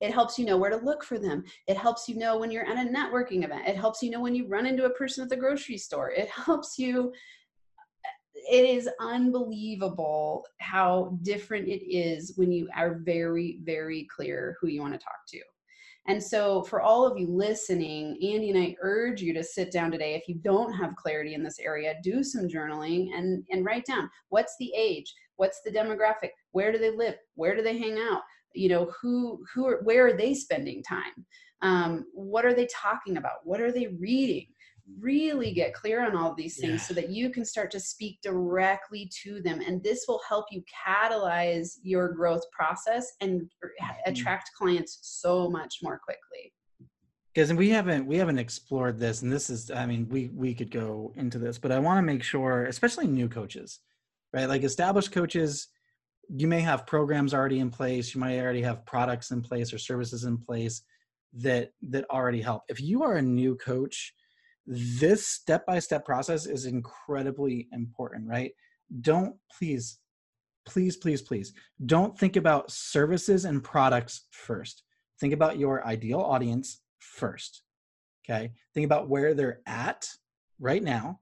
It 0.00 0.12
helps 0.12 0.38
you 0.38 0.44
know 0.44 0.56
where 0.56 0.70
to 0.70 0.76
look 0.76 1.02
for 1.02 1.18
them. 1.18 1.44
It 1.66 1.76
helps 1.76 2.08
you 2.08 2.16
know 2.16 2.38
when 2.38 2.50
you're 2.50 2.66
at 2.66 2.86
a 2.86 2.88
networking 2.88 3.44
event. 3.44 3.66
It 3.66 3.76
helps 3.76 4.02
you 4.02 4.10
know 4.10 4.20
when 4.20 4.34
you 4.34 4.46
run 4.46 4.66
into 4.66 4.84
a 4.84 4.90
person 4.90 5.22
at 5.22 5.28
the 5.28 5.36
grocery 5.36 5.78
store. 5.78 6.10
It 6.10 6.28
helps 6.28 6.78
you 6.78 7.12
it 8.50 8.64
is 8.64 8.88
unbelievable 9.00 10.44
how 10.60 11.18
different 11.22 11.68
it 11.68 11.84
is 11.88 12.34
when 12.36 12.52
you 12.52 12.68
are 12.76 13.00
very, 13.04 13.58
very 13.62 14.06
clear 14.14 14.56
who 14.60 14.68
you 14.68 14.80
want 14.80 14.94
to 14.94 14.98
talk 14.98 15.26
to. 15.28 15.40
And 16.08 16.22
so, 16.22 16.62
for 16.62 16.80
all 16.80 17.04
of 17.04 17.18
you 17.18 17.26
listening, 17.26 18.12
Andy 18.22 18.50
and 18.50 18.58
I 18.58 18.76
urge 18.80 19.20
you 19.20 19.34
to 19.34 19.42
sit 19.42 19.72
down 19.72 19.90
today. 19.90 20.14
If 20.14 20.28
you 20.28 20.36
don't 20.36 20.72
have 20.72 20.94
clarity 20.94 21.34
in 21.34 21.42
this 21.42 21.58
area, 21.58 21.94
do 22.02 22.22
some 22.22 22.46
journaling 22.46 23.08
and, 23.16 23.44
and 23.50 23.64
write 23.64 23.86
down 23.86 24.08
what's 24.28 24.54
the 24.60 24.72
age, 24.76 25.12
what's 25.34 25.60
the 25.62 25.70
demographic, 25.70 26.30
where 26.52 26.70
do 26.70 26.78
they 26.78 26.90
live, 26.90 27.16
where 27.34 27.56
do 27.56 27.62
they 27.62 27.76
hang 27.76 27.98
out, 27.98 28.22
you 28.54 28.68
know, 28.68 28.92
who, 29.00 29.44
who 29.52 29.66
are, 29.66 29.80
where 29.82 30.06
are 30.06 30.16
they 30.16 30.32
spending 30.32 30.82
time, 30.82 31.26
um, 31.62 32.06
what 32.12 32.44
are 32.44 32.54
they 32.54 32.68
talking 32.72 33.16
about, 33.16 33.38
what 33.44 33.60
are 33.60 33.72
they 33.72 33.88
reading, 33.98 34.46
really 35.00 35.52
get 35.52 35.74
clear 35.74 36.04
on 36.04 36.16
all 36.16 36.34
these 36.34 36.58
things 36.58 36.80
yeah. 36.80 36.86
so 36.86 36.94
that 36.94 37.10
you 37.10 37.30
can 37.30 37.44
start 37.44 37.70
to 37.70 37.80
speak 37.80 38.18
directly 38.22 39.10
to 39.22 39.40
them 39.42 39.60
and 39.60 39.82
this 39.82 40.04
will 40.06 40.20
help 40.28 40.46
you 40.50 40.62
catalyze 40.86 41.78
your 41.82 42.12
growth 42.12 42.42
process 42.52 43.12
and 43.20 43.40
mm-hmm. 43.40 43.86
attract 44.06 44.50
clients 44.56 44.98
so 45.02 45.50
much 45.50 45.78
more 45.82 45.98
quickly 45.98 46.52
because 47.34 47.52
we 47.52 47.68
haven't 47.68 48.06
we 48.06 48.16
haven't 48.16 48.38
explored 48.38 48.98
this 48.98 49.22
and 49.22 49.32
this 49.32 49.50
is 49.50 49.70
i 49.72 49.84
mean 49.84 50.08
we 50.08 50.30
we 50.34 50.54
could 50.54 50.70
go 50.70 51.12
into 51.16 51.38
this 51.38 51.58
but 51.58 51.72
i 51.72 51.78
want 51.78 51.98
to 51.98 52.02
make 52.02 52.22
sure 52.22 52.64
especially 52.66 53.06
new 53.06 53.28
coaches 53.28 53.80
right 54.32 54.48
like 54.48 54.62
established 54.62 55.12
coaches 55.12 55.68
you 56.28 56.46
may 56.46 56.60
have 56.60 56.86
programs 56.86 57.34
already 57.34 57.58
in 57.58 57.70
place 57.70 58.14
you 58.14 58.20
might 58.20 58.38
already 58.38 58.62
have 58.62 58.86
products 58.86 59.32
in 59.32 59.42
place 59.42 59.72
or 59.72 59.78
services 59.78 60.24
in 60.24 60.38
place 60.38 60.82
that 61.32 61.70
that 61.82 62.08
already 62.10 62.40
help 62.40 62.62
if 62.68 62.80
you 62.80 63.02
are 63.02 63.16
a 63.16 63.22
new 63.22 63.56
coach 63.56 64.14
this 64.66 65.26
step 65.26 65.64
by 65.66 65.78
step 65.78 66.04
process 66.04 66.46
is 66.46 66.66
incredibly 66.66 67.68
important 67.72 68.26
right 68.26 68.52
don't 69.00 69.36
please 69.56 69.98
please 70.66 70.96
please 70.96 71.22
please 71.22 71.52
don't 71.84 72.18
think 72.18 72.36
about 72.36 72.70
services 72.70 73.44
and 73.44 73.62
products 73.62 74.26
first 74.30 74.82
think 75.20 75.32
about 75.32 75.58
your 75.58 75.86
ideal 75.86 76.20
audience 76.20 76.80
first. 76.98 77.62
Okay. 78.28 78.52
Think 78.74 78.84
about 78.84 79.08
where 79.08 79.34
they're 79.34 79.60
at 79.66 80.08
right 80.58 80.82
now, 80.82 81.20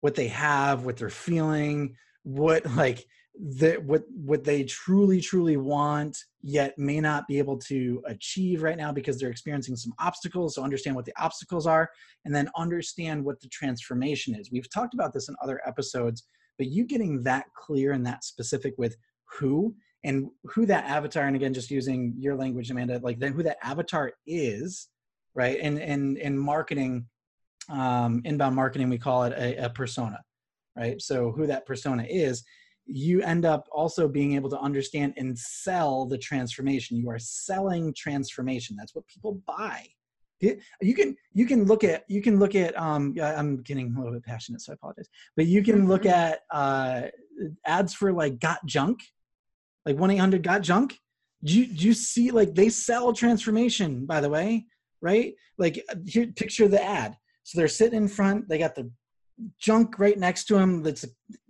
what 0.00 0.14
they 0.14 0.28
have, 0.28 0.84
what 0.84 0.96
they're 0.96 1.10
feeling, 1.10 1.96
what 2.22 2.64
like 2.74 3.04
the 3.36 3.74
what 3.84 4.04
what 4.14 4.44
they 4.44 4.62
truly 4.62 5.20
truly 5.20 5.56
want 5.56 6.16
yet 6.42 6.72
may 6.78 7.00
not 7.00 7.26
be 7.26 7.36
able 7.38 7.58
to 7.58 8.00
achieve 8.06 8.62
right 8.62 8.76
now 8.76 8.92
because 8.92 9.18
they're 9.18 9.30
experiencing 9.30 9.74
some 9.74 9.92
obstacles 9.98 10.54
so 10.54 10.62
understand 10.62 10.94
what 10.94 11.04
the 11.04 11.12
obstacles 11.18 11.66
are 11.66 11.90
and 12.24 12.32
then 12.32 12.48
understand 12.56 13.24
what 13.24 13.40
the 13.40 13.48
transformation 13.48 14.36
is 14.36 14.52
we've 14.52 14.70
talked 14.70 14.94
about 14.94 15.12
this 15.12 15.28
in 15.28 15.34
other 15.42 15.60
episodes 15.66 16.24
but 16.58 16.68
you 16.68 16.84
getting 16.84 17.24
that 17.24 17.46
clear 17.56 17.90
and 17.90 18.06
that 18.06 18.22
specific 18.22 18.72
with 18.78 18.96
who 19.24 19.74
and 20.04 20.28
who 20.44 20.64
that 20.64 20.84
avatar 20.84 21.24
and 21.24 21.34
again 21.34 21.52
just 21.52 21.72
using 21.72 22.14
your 22.16 22.36
language 22.36 22.70
amanda 22.70 23.00
like 23.02 23.18
then 23.18 23.32
who 23.32 23.42
that 23.42 23.58
avatar 23.64 24.12
is 24.28 24.90
right? 25.34 25.58
And 25.60 25.78
and 25.78 26.16
in 26.18 26.38
marketing, 26.38 27.06
um, 27.68 28.22
inbound 28.24 28.56
marketing, 28.56 28.88
we 28.88 28.98
call 28.98 29.24
it 29.24 29.32
a, 29.32 29.66
a 29.66 29.70
persona, 29.70 30.20
right? 30.76 31.00
So 31.00 31.32
who 31.32 31.46
that 31.46 31.66
persona 31.66 32.04
is, 32.08 32.44
you 32.86 33.22
end 33.22 33.44
up 33.44 33.68
also 33.72 34.08
being 34.08 34.34
able 34.34 34.50
to 34.50 34.58
understand 34.58 35.14
and 35.16 35.38
sell 35.38 36.06
the 36.06 36.18
transformation. 36.18 36.96
You 36.96 37.10
are 37.10 37.18
selling 37.18 37.94
transformation. 37.96 38.76
That's 38.78 38.94
what 38.94 39.06
people 39.06 39.40
buy. 39.46 39.86
You 40.40 40.94
can 40.94 41.16
you 41.32 41.46
can 41.46 41.64
look 41.64 41.84
at 41.84 42.04
you 42.06 42.20
can 42.20 42.38
look 42.38 42.54
at 42.54 42.78
um 42.78 43.14
I'm 43.22 43.62
getting 43.62 43.94
a 43.94 43.98
little 43.98 44.12
bit 44.12 44.24
passionate 44.24 44.60
so 44.60 44.72
I 44.72 44.74
apologize 44.74 45.08
but 45.36 45.46
you 45.46 45.62
can 45.62 45.88
look 45.88 46.02
mm-hmm. 46.02 46.10
at 46.10 46.40
uh 46.50 47.02
ads 47.64 47.94
for 47.94 48.12
like 48.12 48.40
got 48.40 48.58
junk 48.66 49.00
like 49.86 49.96
1-800 49.96 50.42
got 50.42 50.60
junk 50.60 50.98
do 51.44 51.58
you, 51.58 51.66
do 51.66 51.86
you 51.86 51.94
see 51.94 52.30
like 52.30 52.54
they 52.54 52.68
sell 52.68 53.14
transformation 53.14 54.04
by 54.04 54.20
the 54.20 54.28
way 54.28 54.66
right? 55.04 55.34
Like 55.58 55.84
uh, 55.90 55.96
here, 56.04 56.26
picture 56.34 56.66
the 56.66 56.82
ad. 56.82 57.16
So 57.44 57.58
they're 57.58 57.68
sitting 57.68 58.02
in 58.02 58.08
front. 58.08 58.48
They 58.48 58.58
got 58.58 58.74
the 58.74 58.90
junk 59.58 59.98
right 59.98 60.18
next 60.18 60.44
to 60.44 60.54
them. 60.54 60.82
That's 60.82 61.04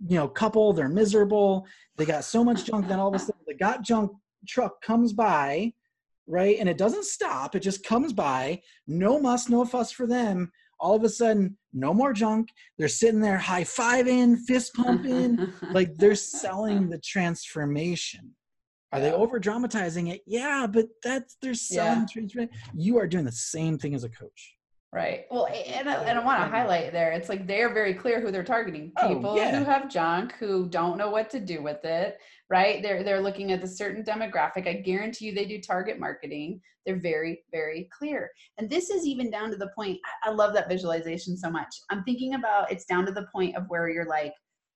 you 0.07 0.17
know 0.17 0.27
couple. 0.27 0.73
They're 0.73 0.89
miserable. 0.89 1.65
They 1.97 2.05
got 2.05 2.23
so 2.23 2.43
much 2.43 2.65
junk. 2.65 2.87
Then 2.87 2.99
all 2.99 3.09
of 3.09 3.15
a 3.15 3.19
sudden, 3.19 3.41
the 3.47 3.53
got 3.53 3.83
junk 3.83 4.11
truck 4.47 4.81
comes 4.81 5.13
by, 5.13 5.73
right? 6.27 6.57
And 6.59 6.69
it 6.69 6.77
doesn't 6.77 7.05
stop. 7.05 7.55
It 7.55 7.61
just 7.61 7.85
comes 7.85 8.13
by. 8.13 8.61
No 8.87 9.19
muss, 9.19 9.49
no 9.49 9.65
fuss 9.65 9.91
for 9.91 10.07
them. 10.07 10.51
All 10.79 10.95
of 10.95 11.03
a 11.03 11.09
sudden, 11.09 11.57
no 11.73 11.93
more 11.93 12.11
junk. 12.11 12.49
They're 12.77 12.87
sitting 12.87 13.21
there 13.21 13.37
high 13.37 13.63
fiving, 13.63 14.37
fist 14.45 14.73
pumping, 14.73 15.53
like 15.71 15.95
they're 15.95 16.15
selling 16.15 16.89
the 16.89 16.99
transformation. 16.99 18.35
Are 18.91 18.99
yeah. 18.99 19.09
they 19.09 19.11
over 19.13 19.39
dramatizing 19.39 20.07
it? 20.07 20.21
Yeah, 20.25 20.67
but 20.69 20.87
that's 21.03 21.37
they're 21.41 21.53
selling 21.53 22.07
yeah. 22.15 22.45
You 22.75 22.97
are 22.97 23.07
doing 23.07 23.25
the 23.25 23.31
same 23.31 23.77
thing 23.77 23.95
as 23.95 24.03
a 24.03 24.09
coach. 24.09 24.54
Right. 24.93 25.25
Well, 25.29 25.47
and 25.47 25.89
I, 25.89 25.95
and 26.03 26.17
I 26.17 26.23
want 26.23 26.41
to 26.41 26.47
highlight 26.47 26.93
there. 26.93 27.11
It's 27.11 27.27
like 27.27 27.45
they're 27.45 27.73
very 27.73 27.93
clear 27.93 28.21
who 28.21 28.31
they're 28.31 28.45
targeting. 28.45 28.93
Oh, 28.97 29.09
People 29.09 29.31
oh, 29.31 29.35
yeah. 29.35 29.57
who 29.57 29.65
have 29.65 29.89
junk, 29.89 30.33
who 30.39 30.69
don't 30.69 30.97
know 30.97 31.09
what 31.09 31.29
to 31.31 31.39
do 31.39 31.61
with 31.61 31.83
it. 31.83 32.17
Right. 32.49 32.81
They're 32.81 33.03
they're 33.03 33.21
looking 33.21 33.51
at 33.51 33.63
a 33.63 33.67
certain 33.67 34.03
demographic. 34.03 34.67
I 34.67 34.73
guarantee 34.73 35.25
you, 35.25 35.35
they 35.35 35.45
do 35.45 35.59
target 35.59 35.99
marketing. 35.99 36.61
They're 36.85 36.99
very 36.99 37.43
very 37.51 37.89
clear. 37.97 38.31
And 38.57 38.69
this 38.69 38.89
is 38.89 39.05
even 39.05 39.29
down 39.29 39.49
to 39.51 39.57
the 39.57 39.71
point. 39.75 39.99
I 40.23 40.29
love 40.29 40.53
that 40.53 40.69
visualization 40.69 41.35
so 41.35 41.49
much. 41.49 41.75
I'm 41.89 42.03
thinking 42.03 42.35
about 42.35 42.71
it's 42.71 42.85
down 42.85 43.05
to 43.05 43.11
the 43.11 43.27
point 43.33 43.57
of 43.57 43.65
where 43.67 43.89
you're 43.89 44.05
like, 44.05 44.33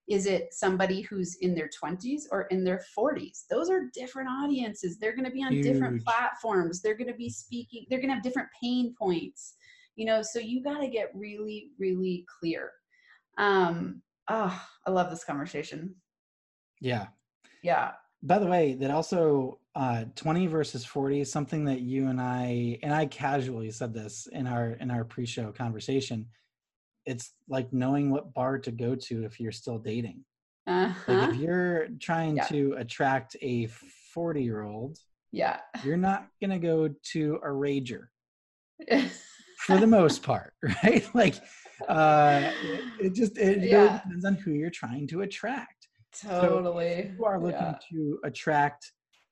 is 0.10 0.26
it 0.26 0.48
somebody 0.52 1.02
who's 1.02 1.36
in 1.42 1.54
their 1.54 1.70
20s 1.70 2.24
or 2.32 2.44
in 2.48 2.64
their 2.64 2.84
40s? 2.98 3.44
Those 3.50 3.70
are 3.70 3.92
different 3.94 4.28
audiences. 4.30 4.98
They're 4.98 5.16
going 5.16 5.26
to 5.26 5.32
be 5.32 5.44
on 5.44 5.54
Huge. 5.54 5.64
different 5.64 6.04
platforms. 6.04 6.82
They're 6.82 6.98
going 6.98 7.12
to 7.12 7.14
be 7.14 7.30
speaking, 7.30 7.86
they're 7.90 8.00
going 8.00 8.10
to 8.10 8.16
have 8.16 8.24
different 8.24 8.50
pain 8.62 8.96
points. 9.00 9.56
You 10.00 10.06
know, 10.06 10.22
so 10.22 10.40
you 10.40 10.64
got 10.64 10.80
to 10.80 10.88
get 10.88 11.12
really, 11.14 11.72
really 11.78 12.26
clear. 12.40 12.72
Um, 13.38 14.02
oh, 14.30 14.58
I 14.88 14.92
love 14.92 15.10
this 15.10 15.26
conversation. 15.26 15.94
Yeah. 16.80 17.08
Yeah. 17.64 17.92
By 18.24 18.40
the 18.40 18.48
way, 18.48 18.76
that 18.76 18.92
also 18.92 19.60
uh 19.76 20.06
20 20.16 20.48
versus 20.48 20.86
40 20.86 21.20
is 21.22 21.32
something 21.32 21.66
that 21.66 21.82
you 21.82 22.08
and 22.08 22.22
I 22.22 22.80
and 22.82 22.94
I 22.94 23.08
casually 23.08 23.72
said 23.72 23.94
this 23.94 24.28
in 24.32 24.48
our 24.48 24.72
in 24.80 24.90
our 24.90 25.04
pre-show 25.04 25.52
conversation 25.52 26.28
it's 27.06 27.34
like 27.50 27.74
knowing 27.74 28.10
what 28.10 28.34
bar 28.34 28.60
to 28.60 28.72
go 28.72 28.96
to 28.96 29.26
if 29.26 29.40
you're 29.40 29.52
still 29.52 29.80
dating. 29.80 30.24
Uh-huh. 30.68 31.14
Like 31.14 31.30
if 31.30 31.36
you're 31.38 31.88
trying 32.00 32.38
yeah. 32.38 32.46
to 32.46 32.76
attract 32.78 33.36
a 33.42 33.68
40 34.14 34.44
year 34.44 34.62
old, 34.62 34.98
yeah, 35.32 35.60
you're 35.84 35.98
not 35.98 36.28
gonna 36.42 36.60
go 36.60 36.90
to 37.12 37.40
a 37.44 37.48
rager 37.48 38.08
for 39.60 39.78
the 39.78 39.88
most 39.88 40.24
part, 40.24 40.54
right? 40.84 41.08
Like 41.14 41.36
uh 41.88 42.52
it, 43.00 43.14
just 43.14 43.38
it 43.38 43.62
yeah. 43.62 43.78
really 43.78 43.90
depends 43.90 44.26
on 44.26 44.36
who 44.36 44.52
you're 44.52 44.70
trying 44.70 45.08
to 45.08 45.22
attract. 45.22 45.88
Totally. 46.22 47.04
So 47.04 47.14
you 47.20 47.26
are 47.26 47.40
looking 47.40 47.60
yeah. 47.60 47.78
to 47.92 48.20
attract 48.24 48.92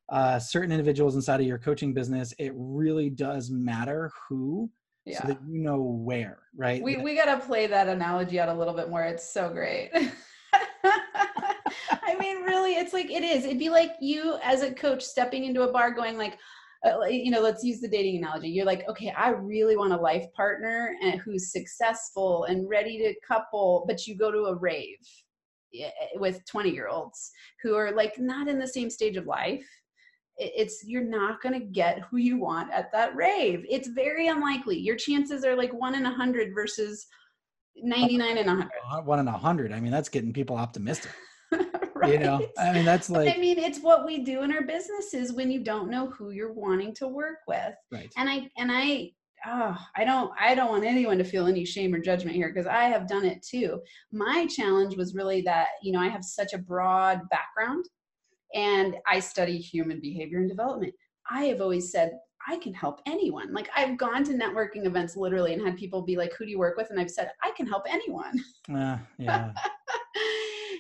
uh, 0.10 0.40
certain 0.40 0.72
individuals 0.72 1.16
inside 1.16 1.42
of 1.42 1.46
your 1.46 1.58
coaching 1.58 1.94
business, 1.94 2.34
it 2.40 2.54
really 2.56 3.10
does 3.10 3.50
matter 3.52 4.10
who 4.30 4.70
yeah. 5.06 5.22
so 5.22 5.28
that 5.28 5.38
you 5.48 5.60
know 5.60 5.82
where, 5.82 6.40
right? 6.56 6.82
We 6.82 6.98
we 6.98 7.16
gotta 7.16 7.46
play 7.46 7.68
that 7.68 7.88
analogy 7.88 8.40
out 8.40 8.50
a 8.50 8.54
little 8.54 8.74
bit 8.74 8.90
more. 8.90 9.04
It's 9.04 9.34
so 9.34 9.50
great. 9.50 9.92
I 10.54 12.16
mean, 12.20 12.44
really, 12.44 12.76
it's 12.76 12.94
like 12.94 13.10
it 13.10 13.24
is. 13.24 13.46
It'd 13.46 13.60
be 13.60 13.70
like 13.70 13.94
you 14.00 14.38
as 14.44 14.62
a 14.64 14.74
coach 14.74 15.04
stepping 15.04 15.46
into 15.46 15.64
a 15.64 15.72
bar, 15.72 15.92
going 15.92 16.18
like, 16.18 16.38
you 17.10 17.32
know, 17.32 17.42
let's 17.42 17.64
use 17.64 17.80
the 17.80 17.88
dating 17.88 18.18
analogy. 18.18 18.50
You're 18.50 18.66
like, 18.66 18.88
okay, 18.88 19.12
I 19.12 19.30
really 19.30 19.78
want 19.78 19.94
a 19.94 19.98
life 19.98 20.26
partner 20.36 20.96
and 21.02 21.20
who's 21.20 21.52
successful 21.52 22.46
and 22.46 22.70
ready 22.70 22.98
to 23.00 23.14
couple, 23.28 23.86
but 23.88 24.06
you 24.08 24.18
go 24.18 24.32
to 24.32 24.46
a 24.46 24.56
rave 24.56 24.98
eh, 25.80 25.90
with 26.16 26.46
20 26.46 26.70
year 26.70 26.88
olds 26.88 27.32
who 27.64 27.76
are 27.76 27.92
like 27.92 28.18
not 28.20 28.48
in 28.48 28.60
the 28.60 28.68
same 28.68 28.90
stage 28.90 29.18
of 29.18 29.26
life. 29.26 29.68
It's 30.40 30.84
you're 30.86 31.04
not 31.04 31.42
going 31.42 31.60
to 31.60 31.66
get 31.66 32.02
who 32.12 32.18
you 32.18 32.38
want 32.38 32.72
at 32.72 32.92
that 32.92 33.16
rave. 33.16 33.66
It's 33.68 33.88
very 33.88 34.28
unlikely. 34.28 34.78
Your 34.78 34.96
chances 34.96 35.44
are 35.44 35.56
like 35.56 35.74
one 35.74 35.96
in 35.96 36.06
a 36.06 36.14
hundred 36.14 36.54
versus 36.54 37.08
99 37.76 38.38
and 38.38 38.48
a 38.48 38.52
hundred. 38.52 38.70
Uh, 38.88 39.02
one 39.02 39.20
in 39.20 39.28
a 39.28 39.32
hundred. 39.32 39.72
I 39.72 39.80
mean 39.80 39.92
that's 39.92 40.10
getting 40.10 40.32
people 40.32 40.56
optimistic 40.56 41.12
right? 42.08 42.14
you 42.14 42.20
know 42.20 42.48
i 42.58 42.72
mean 42.72 42.86
that's 42.86 43.10
like 43.10 43.36
i 43.36 43.38
mean 43.38 43.58
it's 43.58 43.80
what 43.80 44.06
we 44.06 44.20
do 44.20 44.44
in 44.44 44.52
our 44.52 44.64
businesses 44.64 45.34
when 45.34 45.52
you 45.52 45.64
don't 45.64 45.90
know 45.90 46.10
who 46.10 46.32
you're 46.32 46.54
wanting 46.54 46.94
to 46.94 47.08
work 47.08 47.38
with 47.48 47.74
right 47.92 48.12
and 48.18 48.30
i 48.30 48.50
and 48.58 48.72
i 48.72 49.10
oh, 49.46 49.78
I 49.96 50.04
don't 50.04 50.32
I 50.40 50.56
don't 50.56 50.72
want 50.72 50.84
anyone 50.84 51.18
to 51.18 51.24
feel 51.24 51.48
any 51.48 51.66
shame 51.66 51.94
or 51.94 52.00
judgment 52.00 52.36
here 52.36 52.50
because 52.50 52.68
I 52.68 52.86
have 52.86 53.08
done 53.08 53.26
it 53.26 53.42
too. 53.42 53.82
My 54.12 54.48
challenge 54.48 54.96
was 54.98 55.16
really 55.16 55.42
that, 55.44 55.68
you 55.82 55.92
know, 55.92 56.00
I 56.00 56.08
have 56.08 56.24
such 56.24 56.54
a 56.54 56.58
broad 56.58 57.22
background 57.30 57.86
and 58.54 58.96
I 59.06 59.20
study 59.20 59.58
human 59.58 60.00
behavior 60.00 60.40
and 60.40 60.50
development. 60.50 60.94
I 61.30 61.46
have 61.46 61.62
always 61.62 61.92
said, 61.92 62.14
I 62.48 62.58
can 62.58 62.74
help 62.74 63.02
anyone. 63.06 63.54
Like 63.54 63.70
I've 63.76 63.98
gone 63.98 64.24
to 64.26 64.34
networking 64.34 64.86
events 64.86 65.18
literally 65.18 65.54
and 65.54 65.66
had 65.66 65.76
people 65.76 66.02
be 66.02 66.16
like, 66.16 66.34
"Who 66.34 66.46
do 66.46 66.52
you 66.52 66.60
work 66.60 66.78
with?" 66.78 66.90
And 66.90 67.00
I've 67.00 67.12
said, 67.12 67.30
"I 67.44 67.52
can 67.52 67.68
help 67.68 67.84
anyone." 67.90 68.42
Uh, 68.74 68.98
yeah. 69.18 69.52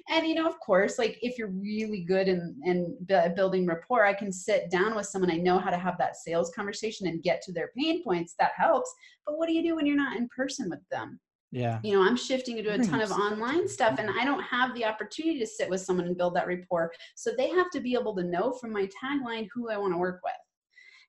and 0.10 0.26
you 0.26 0.36
know, 0.36 0.48
of 0.48 0.60
course, 0.60 0.98
like 0.98 1.18
if 1.22 1.38
you're 1.38 1.50
really 1.50 2.02
good 2.02 2.28
in 2.28 2.56
in 2.64 2.98
building 3.36 3.66
rapport, 3.66 4.06
I 4.06 4.14
can 4.14 4.32
sit 4.32 4.70
down 4.70 4.96
with 4.96 5.08
someone. 5.08 5.32
I 5.32 5.38
know 5.38 5.60
how 5.60 5.70
to 5.70 5.78
have 5.78 5.98
that 5.98 6.16
sales 6.16 6.52
conversation 6.56 7.08
and 7.08 7.24
get 7.24 7.42
to 7.44 7.52
their 7.52 7.72
pain 7.78 8.04
points. 8.04 8.36
That 8.40 8.52
helps. 8.56 8.94
But 9.26 9.38
what 9.38 9.48
do 9.48 9.54
you 9.54 9.64
do 9.64 9.76
when 9.76 9.86
you're 9.86 9.96
not 9.98 10.18
in 10.18 10.30
person 10.30 10.70
with 10.70 10.88
them? 10.90 11.20
yeah 11.52 11.80
you 11.84 11.94
know 11.94 12.02
i'm 12.02 12.18
shifting 12.18 12.58
into 12.58 12.74
a 12.74 12.78
ton 12.78 13.00
of 13.00 13.12
online 13.12 13.68
stuff 13.68 14.00
and 14.00 14.10
i 14.20 14.26
don't 14.26 14.44
have 14.44 14.74
the 14.76 14.84
opportunity 14.84 15.40
to 15.40 15.48
sit 15.48 15.70
with 15.70 15.80
someone 15.80 16.06
and 16.06 16.18
build 16.18 16.36
that 16.36 16.48
rapport 16.48 16.92
so 17.16 17.32
they 17.38 17.50
have 17.50 17.70
to 17.72 17.80
be 17.80 17.94
able 17.94 18.14
to 18.16 18.24
know 18.24 18.52
from 18.52 18.72
my 18.74 18.88
tagline 19.02 19.48
who 19.54 19.70
i 19.70 19.78
want 19.78 19.94
to 19.94 19.98
work 19.98 20.20
with 20.24 20.34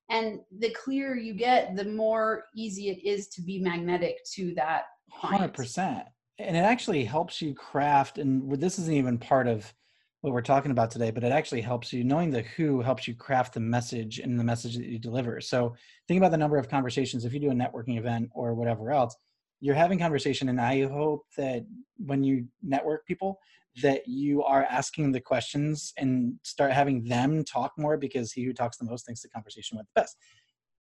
and 0.09 0.39
the 0.59 0.69
clearer 0.71 1.15
you 1.15 1.33
get 1.33 1.75
the 1.75 1.85
more 1.85 2.45
easy 2.55 2.89
it 2.89 3.05
is 3.05 3.27
to 3.27 3.41
be 3.41 3.59
magnetic 3.59 4.17
to 4.33 4.53
that 4.55 4.83
client. 5.19 5.53
100% 5.53 6.05
and 6.39 6.55
it 6.55 6.61
actually 6.61 7.03
helps 7.03 7.41
you 7.41 7.53
craft 7.53 8.17
and 8.17 8.51
this 8.59 8.79
isn't 8.79 8.93
even 8.93 9.17
part 9.17 9.47
of 9.47 9.73
what 10.21 10.33
we're 10.33 10.41
talking 10.41 10.71
about 10.71 10.91
today, 10.91 11.11
but 11.11 11.23
it 11.23 11.31
actually 11.31 11.61
helps 11.61 11.93
you 11.93 12.03
knowing 12.03 12.29
the 12.29 12.41
who 12.41 12.81
helps 12.81 13.07
you 13.07 13.15
craft 13.15 13.53
the 13.53 13.59
message 13.59 14.19
and 14.19 14.37
the 14.37 14.43
message 14.43 14.75
that 14.75 14.85
you 14.85 14.99
deliver. 14.99 15.39
So 15.39 15.75
think 16.07 16.17
about 16.17 16.31
the 16.31 16.37
number 16.37 16.57
of 16.57 16.67
conversations. 16.67 17.23
If 17.23 17.33
you 17.33 17.39
do 17.39 17.51
a 17.51 17.53
networking 17.53 17.97
event 17.97 18.29
or 18.33 18.53
whatever 18.53 18.91
else, 18.91 19.15
you're 19.61 19.75
having 19.75 19.99
conversation, 19.99 20.49
and 20.49 20.59
I 20.59 20.87
hope 20.87 21.25
that 21.37 21.65
when 21.97 22.23
you 22.23 22.47
network 22.61 23.05
people, 23.05 23.39
that 23.81 24.07
you 24.07 24.43
are 24.43 24.63
asking 24.63 25.11
the 25.11 25.21
questions 25.21 25.93
and 25.97 26.33
start 26.43 26.71
having 26.71 27.03
them 27.03 27.43
talk 27.43 27.73
more 27.77 27.97
because 27.97 28.31
he 28.31 28.43
who 28.43 28.53
talks 28.53 28.77
the 28.77 28.85
most 28.85 29.05
thinks 29.05 29.21
the 29.21 29.29
conversation 29.29 29.77
went 29.77 29.87
the 29.93 30.01
best. 30.01 30.17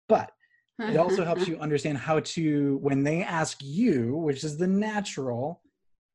But 0.08 0.30
it 0.90 0.96
also 0.96 1.24
helps 1.24 1.46
you 1.48 1.58
understand 1.58 1.98
how 1.98 2.20
to 2.20 2.78
when 2.82 3.02
they 3.02 3.22
ask 3.22 3.58
you, 3.62 4.16
which 4.16 4.44
is 4.44 4.56
the 4.56 4.66
natural 4.66 5.62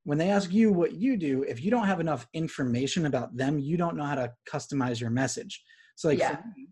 when 0.07 0.17
they 0.17 0.29
ask 0.29 0.53
you 0.53 0.71
what 0.71 0.93
you 0.93 1.17
do, 1.17 1.43
if 1.43 1.61
you 1.61 1.69
don't 1.69 1.85
have 1.85 1.99
enough 1.99 2.25
information 2.33 3.07
about 3.07 3.35
them, 3.35 3.59
you 3.59 3.75
don't 3.75 3.97
know 3.97 4.05
how 4.05 4.15
to 4.15 4.31
customize 4.49 5.01
your 5.01 5.09
message. 5.09 5.61
So, 5.97 6.07
like, 6.07 6.17
Yeah. 6.19 6.41
me, 6.55 6.69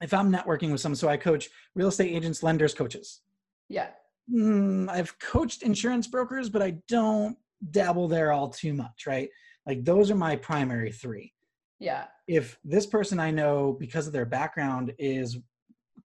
if 0.00 0.14
I'm 0.14 0.32
networking 0.32 0.72
with 0.72 0.80
someone, 0.80 0.96
so 0.96 1.06
I 1.10 1.18
coach 1.18 1.50
real 1.74 1.88
estate 1.88 2.10
agents, 2.16 2.42
lenders, 2.42 2.72
coaches. 2.72 3.20
Yeah. 3.68 3.90
Mm, 4.32 4.88
I've 4.88 5.18
coached 5.18 5.62
insurance 5.62 6.06
brokers, 6.06 6.48
but 6.48 6.62
I 6.62 6.78
don't 6.88 7.36
dabble 7.70 8.08
there 8.08 8.32
all 8.32 8.48
too 8.48 8.72
much, 8.72 9.06
right? 9.06 9.28
Like, 9.66 9.84
those 9.84 10.10
are 10.10 10.14
my 10.14 10.34
primary 10.34 10.90
three. 10.90 11.34
Yeah. 11.80 12.06
If 12.26 12.58
this 12.64 12.86
person 12.86 13.20
I 13.20 13.30
know, 13.30 13.76
because 13.78 14.06
of 14.06 14.14
their 14.14 14.24
background, 14.24 14.94
is 14.98 15.36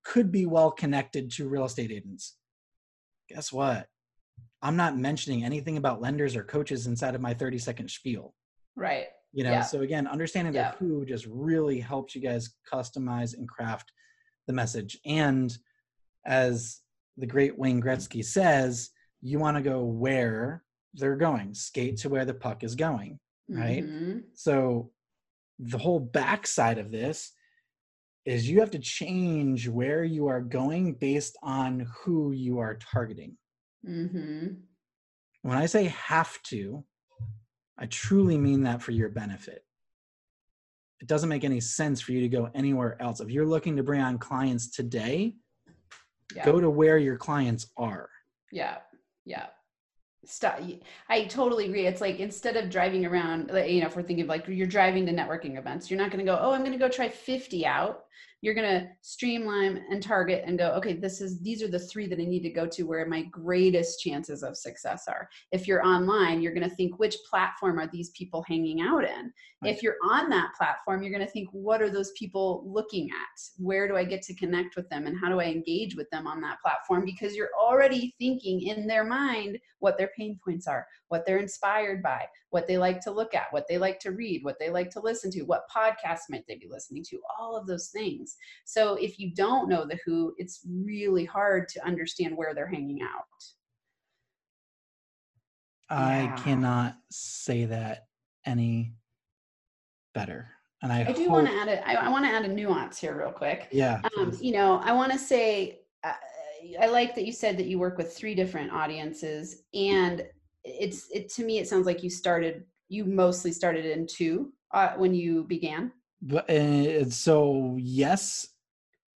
could 0.03 0.31
be 0.31 0.45
well 0.45 0.71
connected 0.71 1.31
to 1.31 1.49
real 1.49 1.65
estate 1.65 1.91
agents, 1.91 2.35
guess 3.29 3.51
what? 3.51 3.87
I'm 4.61 4.75
not 4.75 4.97
mentioning 4.97 5.43
anything 5.43 5.77
about 5.77 6.01
lenders 6.01 6.35
or 6.35 6.43
coaches 6.43 6.87
inside 6.87 7.15
of 7.15 7.21
my 7.21 7.33
30 7.33 7.59
second 7.59 7.89
spiel. 7.89 8.33
Right. 8.75 9.07
You 9.31 9.43
know, 9.43 9.51
Yeah. 9.51 9.61
so 9.61 9.81
again, 9.81 10.07
understanding 10.07 10.53
Yeah. 10.53 10.71
the 10.71 10.77
who 10.77 11.05
just 11.05 11.25
really 11.27 11.79
helps 11.79 12.15
you 12.15 12.21
guys 12.21 12.55
customize 12.71 13.33
and 13.35 13.47
craft 13.47 13.91
the 14.47 14.53
message. 14.53 14.97
And 15.05 15.55
as 16.25 16.81
the 17.17 17.27
great 17.27 17.57
Wayne 17.57 17.81
Gretzky 17.81 18.23
says, 18.25 18.89
you 19.21 19.39
want 19.39 19.57
to 19.57 19.63
go 19.63 19.83
where 19.83 20.63
they're 20.93 21.17
going, 21.17 21.53
skate 21.53 21.97
to 21.97 22.09
where 22.09 22.25
the 22.25 22.33
puck 22.33 22.63
is 22.63 22.75
going. 22.75 23.19
Right. 23.47 23.83
Mhm. 23.83 24.23
So 24.33 24.91
the 25.59 25.77
whole 25.77 25.99
backside 25.99 26.77
of 26.77 26.91
this 26.91 27.33
is 28.25 28.49
you 28.49 28.59
have 28.59 28.71
to 28.71 28.79
change 28.79 29.67
where 29.67 30.03
you 30.03 30.27
are 30.27 30.41
going 30.41 30.93
based 30.93 31.37
on 31.41 31.87
who 31.97 32.31
you 32.31 32.59
are 32.59 32.75
targeting. 32.75 33.37
Mhm. 33.85 34.61
When 35.41 35.57
I 35.57 35.65
say 35.65 35.85
have 35.85 36.41
to, 36.43 36.83
I 37.77 37.85
truly 37.85 38.37
mean 38.37 38.63
that 38.63 38.81
for 38.81 38.91
your 38.91 39.09
benefit. 39.09 39.65
It 40.99 41.07
doesn't 41.07 41.29
make 41.29 41.45
any 41.45 41.61
sense 41.61 42.01
for 42.01 42.11
you 42.11 42.19
to 42.21 42.27
go 42.29 42.51
anywhere 42.53 43.01
else. 43.01 43.21
If 43.21 43.29
you're 43.31 43.45
looking 43.47 43.77
to 43.77 43.83
bring 43.83 44.01
on 44.01 44.17
clients 44.19 44.69
today, 44.69 45.37
Yeah. 46.35 46.45
go 46.45 46.59
to 46.59 46.69
where 46.69 46.97
your 46.97 47.17
clients 47.17 47.71
are. 47.77 48.09
Yeah. 48.51 48.81
Yeah. 49.25 49.47
Stop. 50.25 50.59
I 51.07 51.25
totally 51.25 51.65
agree. 51.65 51.87
It's 51.87 52.01
like 52.01 52.19
instead 52.19 52.57
of 52.57 52.69
driving 52.69 53.05
around, 53.05 53.51
you 53.53 53.81
know, 53.81 53.87
if 53.87 53.95
we're 53.95 54.03
thinking 54.03 54.27
like 54.27 54.47
you're 54.47 54.67
driving 54.67 55.05
to 55.05 55.13
networking 55.13 55.57
events, 55.57 55.89
you're 55.89 55.99
not 55.99 56.11
going 56.11 56.23
to 56.23 56.29
go, 56.29 56.37
oh, 56.39 56.51
I'm 56.51 56.61
going 56.61 56.73
to 56.73 56.77
go 56.77 56.89
try 56.89 57.09
50 57.09 57.65
out. 57.65 58.05
You're 58.41 58.53
going 58.53 58.69
to 58.69 58.87
streamline 59.01 59.83
and 59.89 60.01
target 60.01 60.43
and 60.45 60.57
go, 60.57 60.69
okay, 60.71 60.93
this 60.93 61.19
is, 61.19 61.41
these 61.41 61.61
are 61.61 61.67
the 61.67 61.79
three 61.79 62.07
that 62.07 62.19
I 62.19 62.23
need 62.23 62.43
to 62.43 62.49
go 62.49 62.65
to 62.67 62.83
where 62.83 63.05
my 63.05 63.23
greatest 63.23 63.99
chances 63.99 64.43
of 64.43 64.57
success 64.57 65.05
are. 65.07 65.27
If 65.51 65.67
you're 65.67 65.85
online, 65.85 66.41
you're 66.41 66.53
going 66.53 66.69
to 66.69 66.75
think, 66.75 66.99
which 66.99 67.17
platform 67.29 67.79
are 67.79 67.87
these 67.87 68.11
people 68.11 68.43
hanging 68.47 68.81
out 68.81 69.03
in? 69.03 69.33
Right. 69.61 69.75
If 69.75 69.83
you're 69.83 69.97
on 70.09 70.29
that 70.29 70.51
platform, 70.57 71.03
you're 71.03 71.11
going 71.11 71.25
to 71.25 71.31
think, 71.31 71.49
what 71.51 71.81
are 71.81 71.89
those 71.89 72.11
people 72.17 72.63
looking 72.65 73.09
at? 73.09 73.41
Where 73.57 73.89
do 73.89 73.97
I 73.97 74.05
get 74.05 74.21
to 74.23 74.35
connect 74.35 74.77
with 74.77 74.89
them? 74.89 75.05
And 75.05 75.17
how 75.19 75.27
do 75.27 75.41
I 75.41 75.45
engage 75.45 75.95
with 75.95 76.09
them 76.09 76.27
on 76.27 76.39
that 76.41 76.61
platform? 76.61 77.03
Because 77.03 77.35
you're 77.35 77.49
already 77.59 78.15
thinking 78.19 78.61
in 78.61 78.87
their 78.87 79.03
mind 79.03 79.57
what 79.79 79.97
their 79.97 80.11
pain 80.17 80.39
points 80.43 80.67
are, 80.67 80.85
what 81.09 81.25
they're 81.25 81.39
inspired 81.39 82.01
by, 82.01 82.25
what 82.51 82.67
they 82.67 82.77
like 82.77 83.01
to 83.01 83.11
look 83.11 83.33
at, 83.35 83.47
what 83.51 83.65
they 83.67 83.77
like 83.77 83.99
to 83.99 84.11
read, 84.11 84.43
what 84.43 84.57
they 84.59 84.69
like 84.69 84.89
to 84.91 84.99
listen 84.99 85.29
to, 85.31 85.41
what 85.43 85.69
podcasts 85.75 86.29
might 86.29 86.45
they 86.47 86.55
be 86.55 86.67
listening 86.69 87.03
to, 87.09 87.19
all 87.37 87.57
of 87.57 87.67
those 87.67 87.87
things. 87.89 88.28
So 88.65 88.95
if 88.95 89.19
you 89.19 89.33
don't 89.33 89.69
know 89.69 89.85
the 89.85 89.99
who, 90.05 90.33
it's 90.37 90.61
really 90.69 91.25
hard 91.25 91.67
to 91.69 91.85
understand 91.85 92.35
where 92.37 92.53
they're 92.53 92.67
hanging 92.67 93.01
out. 93.01 93.25
I 95.89 96.23
Yeah. 96.23 96.35
cannot 96.35 96.97
say 97.09 97.65
that 97.65 98.07
any 98.45 98.93
better. 100.13 100.49
And 100.81 100.91
I, 100.93 101.05
I 101.07 101.11
do 101.11 101.23
hope, 101.23 101.31
want 101.31 101.47
to 101.47 101.53
add 101.53 101.67
a, 101.67 101.87
I, 101.87 102.05
I 102.05 102.09
want 102.09 102.25
to 102.25 102.31
add 102.31 102.45
a 102.45 102.47
nuance 102.47 102.99
here 102.99 103.17
real 103.17 103.31
quick. 103.31 103.67
yeah, 103.71 104.01
um, 104.17 104.37
you 104.39 104.51
know 104.53 104.79
i 104.83 104.91
want 104.93 105.11
to 105.11 105.17
say 105.17 105.81
uh, 106.03 106.13
i 106.81 106.87
like 106.87 107.15
that 107.15 107.25
you 107.25 107.33
said 107.33 107.57
that 107.57 107.65
you 107.65 107.77
work 107.79 107.97
with 107.97 108.15
three 108.15 108.33
different 108.35 108.71
audiences 108.71 109.63
and 109.73 110.25
it's 110.63 111.09
it 111.11 111.29
to 111.29 111.43
me 111.43 111.59
it 111.59 111.67
sounds 111.67 111.85
like 111.85 112.01
you 112.03 112.09
started 112.09 112.63
you 112.87 113.03
mostly 113.05 113.51
started 113.51 113.85
in 113.85 114.07
two 114.07 114.53
uh, 114.73 114.91
when 114.97 115.13
you 115.13 115.43
began 115.45 115.91
But 116.21 116.49
uh, 116.49 117.09
so 117.09 117.77
yes, 117.79 118.47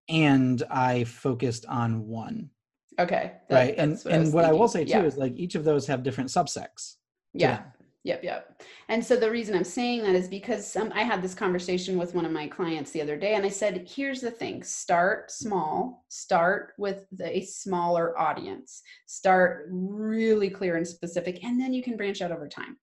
and 0.08 0.62
I 0.70 1.04
focused 1.04 1.64
on 1.66 2.06
one, 2.06 2.50
okay 2.98 3.32
that- 3.48 3.54
right? 3.54 3.74
And 3.78 3.92
that's 3.92 4.06
I 4.06 4.10
and 4.10 4.24
was 4.24 4.32
what 4.32 4.44
I 4.44 4.52
will 4.52 4.68
say 4.68 4.84
too 4.84 4.90
yeah. 4.90 5.04
is 5.04 5.16
like 5.16 5.34
each 5.36 5.54
of 5.54 5.64
those 5.64 5.86
have 5.86 6.02
different 6.02 6.30
subsects. 6.30 6.96
yeah. 7.32 7.62
Yep, 8.02 8.24
yep. 8.24 8.62
And 8.90 9.04
so 9.04 9.14
the 9.14 9.30
reason 9.30 9.54
I'm 9.54 9.62
saying 9.62 10.02
that 10.02 10.16
is 10.16 10.26
because 10.26 10.66
some, 10.66 10.90
I 10.92 11.02
had 11.02 11.22
this 11.22 11.32
conversation 11.32 11.96
with 11.96 12.12
one 12.12 12.26
of 12.26 12.32
my 12.32 12.48
clients 12.48 12.90
the 12.90 13.00
other 13.00 13.16
day, 13.16 13.34
and 13.34 13.46
I 13.46 13.48
said, 13.48 13.88
here's 13.88 14.20
the 14.20 14.32
thing 14.32 14.64
start 14.64 15.30
small, 15.30 16.04
start 16.08 16.72
with 16.76 17.06
a 17.22 17.42
smaller 17.42 18.18
audience, 18.18 18.82
start 19.06 19.68
really 19.70 20.50
clear 20.50 20.76
and 20.76 20.86
specific, 20.86 21.44
and 21.44 21.60
then 21.60 21.72
you 21.72 21.84
can 21.84 21.96
branch 21.96 22.20
out 22.20 22.32
over 22.32 22.48
time. 22.48 22.78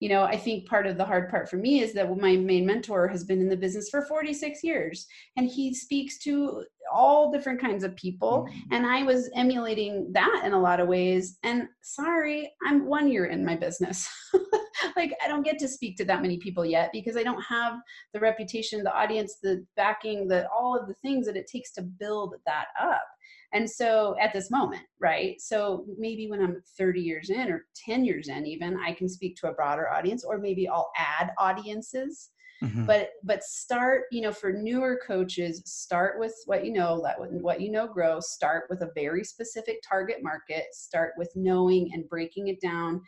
You 0.00 0.08
know, 0.08 0.24
I 0.24 0.36
think 0.36 0.66
part 0.66 0.88
of 0.88 0.96
the 0.98 1.04
hard 1.04 1.30
part 1.30 1.48
for 1.48 1.58
me 1.58 1.80
is 1.80 1.92
that 1.92 2.10
my 2.20 2.34
main 2.36 2.66
mentor 2.66 3.06
has 3.06 3.22
been 3.22 3.40
in 3.40 3.48
the 3.48 3.56
business 3.56 3.88
for 3.88 4.02
46 4.02 4.64
years, 4.64 5.06
and 5.36 5.46
he 5.46 5.72
speaks 5.72 6.18
to 6.24 6.64
all 6.92 7.30
different 7.30 7.60
kinds 7.60 7.84
of 7.84 7.94
people 7.94 8.48
Mhm. 8.50 8.62
and 8.72 8.86
I 8.86 9.04
was 9.04 9.30
emulating 9.36 10.12
that 10.12 10.42
in 10.44 10.52
a 10.52 10.60
lot 10.60 10.80
of 10.80 10.88
ways. 10.88 11.38
And 11.44 11.68
sorry, 11.82 12.52
I'm 12.66 12.84
one 12.86 13.08
year 13.08 13.26
in 13.26 13.44
my 13.44 13.54
business. 13.54 14.08
like, 14.96 15.14
I 15.24 15.28
don't 15.28 15.44
get 15.44 15.58
to 15.60 15.68
speak 15.68 15.96
to 15.98 16.04
that 16.06 16.22
many 16.22 16.38
people 16.38 16.64
yet 16.64 16.90
because 16.92 17.16
I 17.16 17.22
don't 17.22 17.42
have 17.42 17.74
the 18.12 18.20
reputation, 18.20 18.82
the 18.82 18.94
audience, 18.94 19.36
the 19.42 19.64
backing, 19.76 20.28
the 20.28 20.48
all 20.50 20.78
of 20.78 20.88
the 20.88 20.94
things 20.94 21.26
that 21.26 21.36
it 21.36 21.46
takes 21.46 21.72
to 21.72 21.82
build 21.82 22.34
that 22.46 22.66
up. 22.80 23.06
And 23.52 23.68
so 23.68 24.16
at 24.20 24.32
this 24.32 24.50
moment, 24.50 24.82
right? 24.98 25.40
So 25.40 25.84
maybe 25.98 26.28
when 26.28 26.42
I'm 26.42 26.62
30 26.78 27.00
years 27.00 27.30
in 27.30 27.50
or 27.50 27.66
10 27.84 28.04
years 28.04 28.28
in, 28.28 28.46
even, 28.46 28.78
I 28.84 28.92
can 28.92 29.08
speak 29.08 29.36
to 29.36 29.48
a 29.48 29.52
broader 29.52 29.90
audience, 29.90 30.24
or 30.24 30.38
maybe 30.38 30.68
I'll 30.68 30.90
add 30.96 31.32
audiences 31.38 32.30
Mhm. 32.62 32.86
but 32.86 33.10
but 33.24 33.42
start 33.42 34.02
you 34.12 34.20
know 34.20 34.32
for 34.32 34.52
newer 34.52 35.00
coaches 35.04 35.62
start 35.66 36.18
with 36.20 36.34
what 36.46 36.64
you 36.64 36.72
know 36.72 36.94
let 36.94 37.16
what 37.18 37.60
you 37.60 37.70
know 37.70 37.88
grow 37.88 38.20
start 38.20 38.66
with 38.70 38.82
a 38.82 38.90
very 38.94 39.24
specific 39.24 39.82
target 39.86 40.18
market 40.22 40.66
start 40.72 41.12
with 41.16 41.30
knowing 41.34 41.90
and 41.92 42.08
breaking 42.08 42.48
it 42.48 42.60
down 42.60 43.02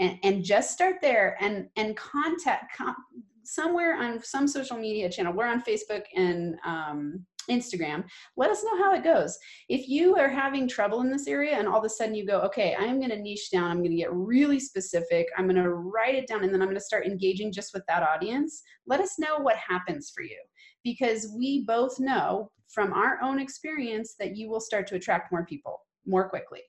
and 0.00 0.18
and 0.22 0.44
just 0.44 0.72
start 0.72 0.96
there 1.00 1.36
and 1.40 1.68
and 1.76 1.96
contact 1.96 2.76
com- 2.76 2.96
somewhere 3.44 3.96
on 3.96 4.22
some 4.22 4.46
social 4.46 4.76
media 4.76 5.08
channel 5.08 5.32
we're 5.32 5.46
on 5.46 5.62
facebook 5.62 6.02
and 6.16 6.56
um, 6.64 7.24
instagram 7.50 8.04
let 8.36 8.50
us 8.50 8.62
know 8.62 8.76
how 8.78 8.94
it 8.94 9.02
goes. 9.02 9.36
If 9.68 9.88
you 9.88 10.16
are 10.16 10.28
having 10.28 10.68
trouble 10.68 11.00
in 11.00 11.10
this 11.10 11.26
area 11.26 11.56
and 11.56 11.66
all 11.66 11.78
of 11.78 11.84
a 11.84 11.88
sudden 11.88 12.14
you 12.14 12.26
go 12.26 12.40
okay 12.42 12.76
i'm 12.78 12.98
going 12.98 13.10
to 13.10 13.18
niche 13.18 13.50
down 13.50 13.70
i'm 13.70 13.78
going 13.78 13.90
to 13.90 13.96
get 13.96 14.12
really 14.12 14.60
specific 14.60 15.26
i'm 15.36 15.46
going 15.46 15.56
to 15.62 15.70
write 15.70 16.14
it 16.14 16.28
down 16.28 16.44
and 16.44 16.52
then 16.52 16.60
i'm 16.62 16.68
going 16.68 16.78
to 16.78 16.84
start 16.84 17.06
engaging 17.06 17.50
just 17.50 17.72
with 17.74 17.82
that 17.88 18.02
audience 18.02 18.62
let 18.90 19.00
us 19.00 19.18
know 19.18 19.38
what 19.38 19.56
happens 19.56 20.10
for 20.14 20.22
you. 20.22 20.38
Because 20.82 21.32
we 21.36 21.64
both 21.64 21.98
know 22.00 22.50
from 22.68 22.92
our 22.92 23.20
own 23.22 23.38
experience 23.38 24.14
that 24.18 24.36
you 24.36 24.50
will 24.50 24.60
start 24.60 24.86
to 24.88 24.96
attract 24.96 25.32
more 25.32 25.44
people 25.46 25.80
more 26.06 26.28
quickly 26.28 26.60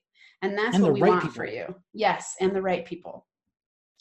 and 0.42 0.56
that's 0.58 0.74
And 0.74 0.82
what 0.84 0.92
we 0.94 1.00
right 1.02 1.08
want 1.10 1.22
people. 1.22 1.34
for 1.34 1.46
you 1.46 1.74
yes 1.92 2.34
and 2.40 2.54
the 2.54 2.62
right 2.62 2.84
people 2.84 3.26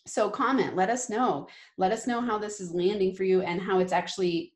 so 0.08 0.30
comment 0.32 0.76
let 0.76 0.90
us 0.90 1.10
know 1.12 1.48
let 1.78 1.92
us 1.92 2.08
know 2.08 2.22
how 2.22 2.38
this 2.40 2.60
is 2.60 2.74
landing 2.74 3.14
for 3.14 3.24
you 3.24 3.42
and 3.44 3.62
how 3.62 3.78
it's 3.80 3.94
actually 3.94 4.54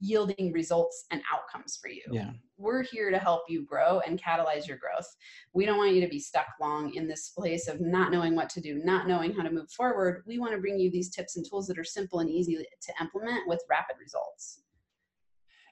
yielding 0.00 0.52
results 0.52 1.06
and 1.10 1.22
outcomes 1.32 1.78
for 1.80 1.88
you 1.88 2.02
Yeah. 2.10 2.32
we're 2.58 2.82
here 2.82 3.10
to 3.10 3.18
help 3.18 3.44
you 3.48 3.64
grow 3.64 4.00
and 4.06 4.20
catalyze 4.22 4.68
your 4.68 4.76
growth. 4.76 5.08
We 5.54 5.64
don't 5.66 5.78
want 5.78 5.94
you 5.94 6.00
to 6.02 6.08
be 6.08 6.20
stuck 6.20 6.46
long 6.60 6.94
in 6.94 7.08
this 7.08 7.30
place 7.30 7.66
of 7.68 7.80
not 7.80 8.12
knowing 8.12 8.36
what 8.36 8.50
to 8.50 8.60
do, 8.60 8.80
not 8.84 9.08
knowing 9.08 9.32
how 9.34 9.42
to 9.42 9.50
move 9.50 9.68
forward. 9.70 10.22
We 10.26 10.38
want 10.38 10.52
to 10.52 10.58
bring 10.60 10.78
you 10.78 10.88
these 10.90 11.10
tips 11.10 11.36
and 11.36 11.44
tools 11.48 11.66
that 11.68 11.78
are 11.78 11.82
simple 11.84 12.20
and 12.20 12.30
easy 12.30 12.54
to 12.56 12.92
implement 13.00 13.48
with 13.48 13.62
rapid 13.68 13.96
results. 13.98 14.60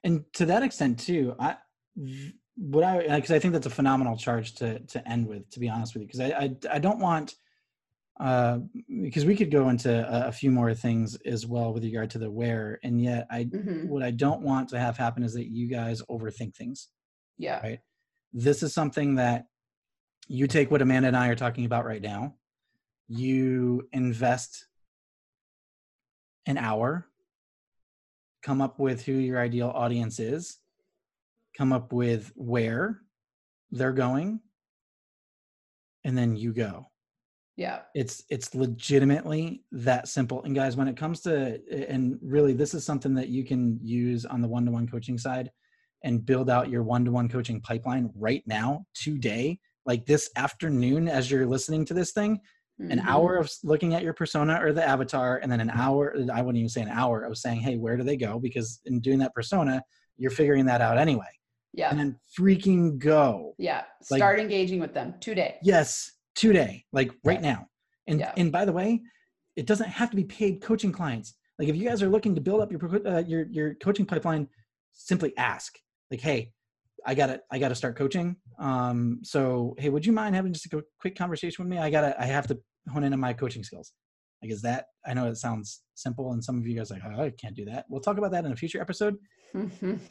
and 0.02 0.24
to 0.32 0.46
that 0.46 0.62
extent 0.62 0.98
too 0.98 1.36
i 1.38 1.56
what 2.56 2.84
i 2.84 3.16
because 3.16 3.30
i 3.30 3.38
think 3.38 3.52
that's 3.52 3.66
a 3.66 3.70
phenomenal 3.70 4.16
charge 4.16 4.54
to 4.54 4.78
to 4.80 5.06
end 5.08 5.26
with 5.26 5.48
to 5.50 5.60
be 5.60 5.68
honest 5.68 5.94
with 5.94 6.02
you 6.02 6.06
because 6.06 6.20
I, 6.20 6.26
I 6.26 6.76
i 6.76 6.78
don't 6.78 6.98
want 6.98 7.34
uh, 8.20 8.58
because 9.02 9.24
we 9.24 9.34
could 9.34 9.50
go 9.50 9.70
into 9.70 9.90
a, 9.90 10.28
a, 10.28 10.32
few 10.32 10.50
more 10.50 10.74
things 10.74 11.16
as 11.24 11.46
well 11.46 11.72
with 11.72 11.82
regard 11.82 12.10
to 12.10 12.18
the 12.18 12.30
where, 12.30 12.78
and 12.84 13.00
yet 13.00 13.26
I 13.30 13.44
mm-hmm. 13.44 13.88
what 13.88 14.02
I 14.02 14.10
don't 14.10 14.42
want 14.42 14.68
to 14.68 14.78
have 14.78 14.98
happen 14.98 15.22
is 15.22 15.32
that 15.32 15.46
you 15.46 15.68
guys 15.68 16.02
overthink 16.02 16.54
things. 16.54 16.88
Yeah. 17.38 17.60
Right. 17.62 17.78
This 18.34 18.62
is 18.62 18.74
something 18.74 19.14
that 19.14 19.46
you 20.28 20.46
take 20.46 20.70
what 20.70 20.82
Amanda 20.82 21.08
and 21.08 21.16
I 21.16 21.28
are 21.28 21.34
talking 21.34 21.64
about 21.64 21.86
right 21.86 22.02
now. 22.02 22.34
You 23.08 23.88
invest 23.90 24.66
an 26.44 26.58
hour, 26.58 27.06
come 28.42 28.60
up 28.60 28.78
with 28.78 29.02
who 29.02 29.12
your 29.12 29.40
ideal 29.40 29.72
audience 29.74 30.20
is, 30.20 30.58
come 31.56 31.72
up 31.72 31.92
with 31.92 32.32
where 32.34 33.00
they're 33.70 33.92
going, 33.92 34.40
and 36.04 36.16
then 36.16 36.36
you 36.36 36.52
go. 36.52 36.90
Yeah. 37.60 37.80
It's 37.94 38.24
it's 38.30 38.54
legitimately 38.54 39.64
that 39.72 40.08
simple 40.08 40.42
and 40.44 40.54
guys 40.54 40.78
when 40.78 40.88
it 40.88 40.96
comes 40.96 41.20
to 41.22 41.60
and 41.70 42.18
really 42.22 42.54
this 42.54 42.72
is 42.72 42.86
something 42.86 43.12
that 43.16 43.28
you 43.28 43.44
can 43.44 43.78
use 43.82 44.24
on 44.24 44.40
the 44.40 44.48
one-to-one 44.48 44.88
coaching 44.88 45.18
side 45.18 45.50
and 46.02 46.24
build 46.24 46.48
out 46.48 46.70
your 46.70 46.82
one-to-one 46.82 47.28
coaching 47.28 47.60
pipeline 47.60 48.10
right 48.14 48.42
now 48.46 48.86
today 48.94 49.58
like 49.84 50.06
this 50.06 50.30
afternoon 50.36 51.06
as 51.06 51.30
you're 51.30 51.46
listening 51.46 51.84
to 51.84 51.92
this 51.92 52.12
thing 52.12 52.40
mm-hmm. 52.80 52.92
an 52.92 53.00
hour 53.00 53.36
of 53.36 53.50
looking 53.62 53.92
at 53.92 54.02
your 54.02 54.14
persona 54.14 54.58
or 54.62 54.72
the 54.72 54.82
avatar 54.82 55.38
and 55.42 55.52
then 55.52 55.60
an 55.60 55.68
hour 55.68 56.16
i 56.32 56.40
wouldn't 56.40 56.56
even 56.56 56.68
say 56.70 56.80
an 56.80 56.88
hour 56.88 57.24
of 57.24 57.36
saying 57.36 57.60
hey 57.60 57.76
where 57.76 57.98
do 57.98 58.02
they 58.02 58.16
go? 58.16 58.38
because 58.38 58.80
in 58.86 59.00
doing 59.00 59.18
that 59.18 59.34
persona 59.34 59.82
you're 60.16 60.30
figuring 60.30 60.64
that 60.64 60.80
out 60.80 60.96
anyway 60.96 61.28
yeah 61.72 61.90
and 61.90 61.98
then 61.98 62.18
freaking 62.38 62.98
go 62.98 63.54
yeah 63.58 63.82
start 64.02 64.38
like, 64.38 64.42
engaging 64.42 64.80
with 64.80 64.92
them 64.92 65.14
today 65.20 65.56
yes 65.62 66.12
today, 66.34 66.84
like 66.92 67.12
right 67.24 67.40
now. 67.40 67.66
And 68.06 68.20
yeah. 68.20 68.32
and 68.36 68.50
by 68.50 68.64
the 68.64 68.72
way, 68.72 69.02
it 69.56 69.66
doesn't 69.66 69.88
have 69.88 70.10
to 70.10 70.16
be 70.16 70.24
paid 70.24 70.62
coaching 70.62 70.92
clients. 70.92 71.34
Like 71.58 71.68
if 71.68 71.76
you 71.76 71.86
guys 71.86 72.02
are 72.02 72.08
looking 72.08 72.34
to 72.34 72.40
build 72.40 72.62
up 72.62 72.72
your 72.72 73.06
uh, 73.06 73.22
your 73.26 73.46
your 73.50 73.74
coaching 73.74 74.06
pipeline, 74.06 74.48
simply 74.92 75.36
ask. 75.36 75.78
Like, 76.10 76.20
hey, 76.20 76.52
I 77.06 77.14
gotta 77.14 77.40
I 77.50 77.58
gotta 77.58 77.74
start 77.74 77.96
coaching. 77.96 78.36
Um, 78.58 79.20
so 79.22 79.74
hey, 79.78 79.90
would 79.90 80.06
you 80.06 80.12
mind 80.12 80.34
having 80.34 80.52
just 80.52 80.72
a 80.72 80.82
quick 80.98 81.16
conversation 81.16 81.64
with 81.64 81.70
me? 81.70 81.78
I 81.78 81.90
gotta 81.90 82.20
I 82.20 82.24
have 82.24 82.46
to 82.48 82.58
hone 82.88 83.04
in 83.04 83.12
on 83.12 83.20
my 83.20 83.32
coaching 83.32 83.62
skills. 83.62 83.92
Like, 84.42 84.52
is 84.52 84.62
that 84.62 84.86
I 85.06 85.14
know 85.14 85.28
it 85.28 85.36
sounds 85.36 85.82
simple, 85.94 86.32
and 86.32 86.42
some 86.42 86.58
of 86.58 86.66
you 86.66 86.76
guys 86.76 86.90
like, 86.90 87.02
oh, 87.04 87.24
I 87.24 87.30
can't 87.30 87.54
do 87.54 87.64
that. 87.66 87.86
We'll 87.88 88.00
talk 88.00 88.18
about 88.18 88.32
that 88.32 88.44
in 88.44 88.52
a 88.52 88.56
future 88.56 88.80
episode. 88.80 89.16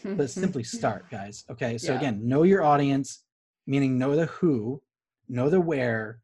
but 0.04 0.30
simply 0.30 0.64
start, 0.64 1.06
guys. 1.12 1.46
Okay. 1.50 1.78
So 1.78 1.94
yeah. 1.94 1.98
again, 1.98 2.28
know 2.28 2.44
your 2.44 2.64
audience, 2.64 3.24
meaning 3.66 3.98
know 3.98 4.16
the 4.16 4.28
who, 4.28 4.82
know 5.28 5.50
the 5.50 5.62
where, 5.62 6.22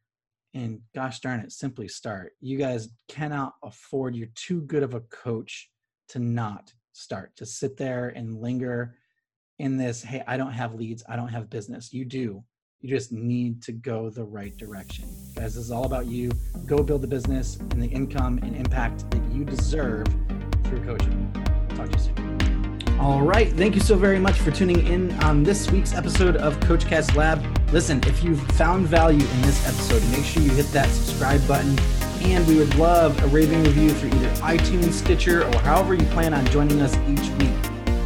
and 0.54 0.80
gosh 0.94 1.20
darn 1.20 1.40
it, 1.42 1.52
simply 1.52 1.88
start. 1.88 2.34
You 2.40 2.58
guys 2.58 2.90
cannot 3.08 3.54
afford, 3.64 4.16
you're 4.16 4.30
too 4.36 4.62
good 4.62 4.84
of 4.84 4.94
a 4.94 5.02
coach 5.02 5.70
to 6.10 6.20
not 6.20 6.72
start, 6.94 7.36
to 7.38 7.46
sit 7.46 7.78
there 7.78 8.10
and 8.10 8.40
linger 8.40 8.96
in 9.60 9.78
this, 9.78 10.02
hey, 10.02 10.24
I 10.28 10.38
don't 10.38 10.52
have 10.52 10.76
leads, 10.76 11.04
I 11.08 11.16
don't 11.16 11.30
have 11.30 11.50
business. 11.50 11.94
You 11.94 12.06
do. 12.06 12.44
You 12.82 12.90
just 12.90 13.12
need 13.12 13.64
to 13.64 13.72
go 13.72 14.10
the 14.10 14.24
right 14.24 14.56
direction. 14.58 15.06
Guys, 15.36 15.56
this 15.56 15.66
is 15.66 15.72
all 15.72 15.86
about 15.86 16.06
you. 16.06 16.32
Go 16.66 16.84
build 16.84 17.02
the 17.02 17.08
business 17.08 17.56
and 17.56 17.82
the 17.82 17.88
income 17.88 18.40
and 18.44 18.56
impact 18.56 19.10
that 19.12 19.22
you 19.32 19.44
deserve 19.44 20.06
through 20.66 20.84
coaching. 20.84 21.32
Talk 21.70 21.90
to 21.90 21.98
you 21.98 22.04
soon. 22.04 23.00
All 23.00 23.22
right. 23.22 23.52
Thank 23.52 23.76
you 23.76 23.82
so 23.82 23.98
very 23.98 24.20
much 24.20 24.40
for 24.40 24.52
tuning 24.52 24.86
in 24.88 25.12
on 25.24 25.44
this 25.44 25.70
week's 25.72 25.94
episode 25.94 26.38
of 26.38 26.60
CoachCast 26.62 27.16
Lab. 27.16 27.44
Listen, 27.72 28.02
if 28.08 28.24
you've 28.24 28.42
found 28.52 28.88
value 28.88 29.26
in 29.26 29.42
this 29.42 29.68
episode, 29.68 30.02
make 30.12 30.24
sure 30.24 30.42
you 30.42 30.52
hit 30.52 30.68
that 30.68 30.90
subscribe 30.90 31.46
button. 31.48 31.78
And 32.22 32.48
we 32.48 32.58
would 32.58 32.74
love 32.76 33.22
a 33.24 33.28
raving 33.28 33.64
review 33.64 33.90
through 33.90 34.10
either 34.10 34.30
iTunes, 34.42 34.94
Stitcher, 34.94 35.46
or 35.46 35.60
however 35.60 35.94
you 35.94 36.06
plan 36.08 36.34
on 36.34 36.46
joining 36.48 36.82
us 36.82 36.96
each 37.08 37.30
week. 37.40 37.52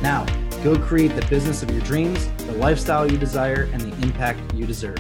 Now, 0.02 0.26
go 0.64 0.78
create 0.78 1.16
the 1.16 1.26
business 1.28 1.64
of 1.64 1.72
your 1.72 1.82
dreams, 1.82 2.28
the 2.38 2.54
lifestyle 2.54 3.10
you 3.10 3.18
desire, 3.18 3.70
and 3.74 3.82
the 3.82 4.04
impact 4.04 4.40
you 4.54 4.66
deserve. 4.66 4.98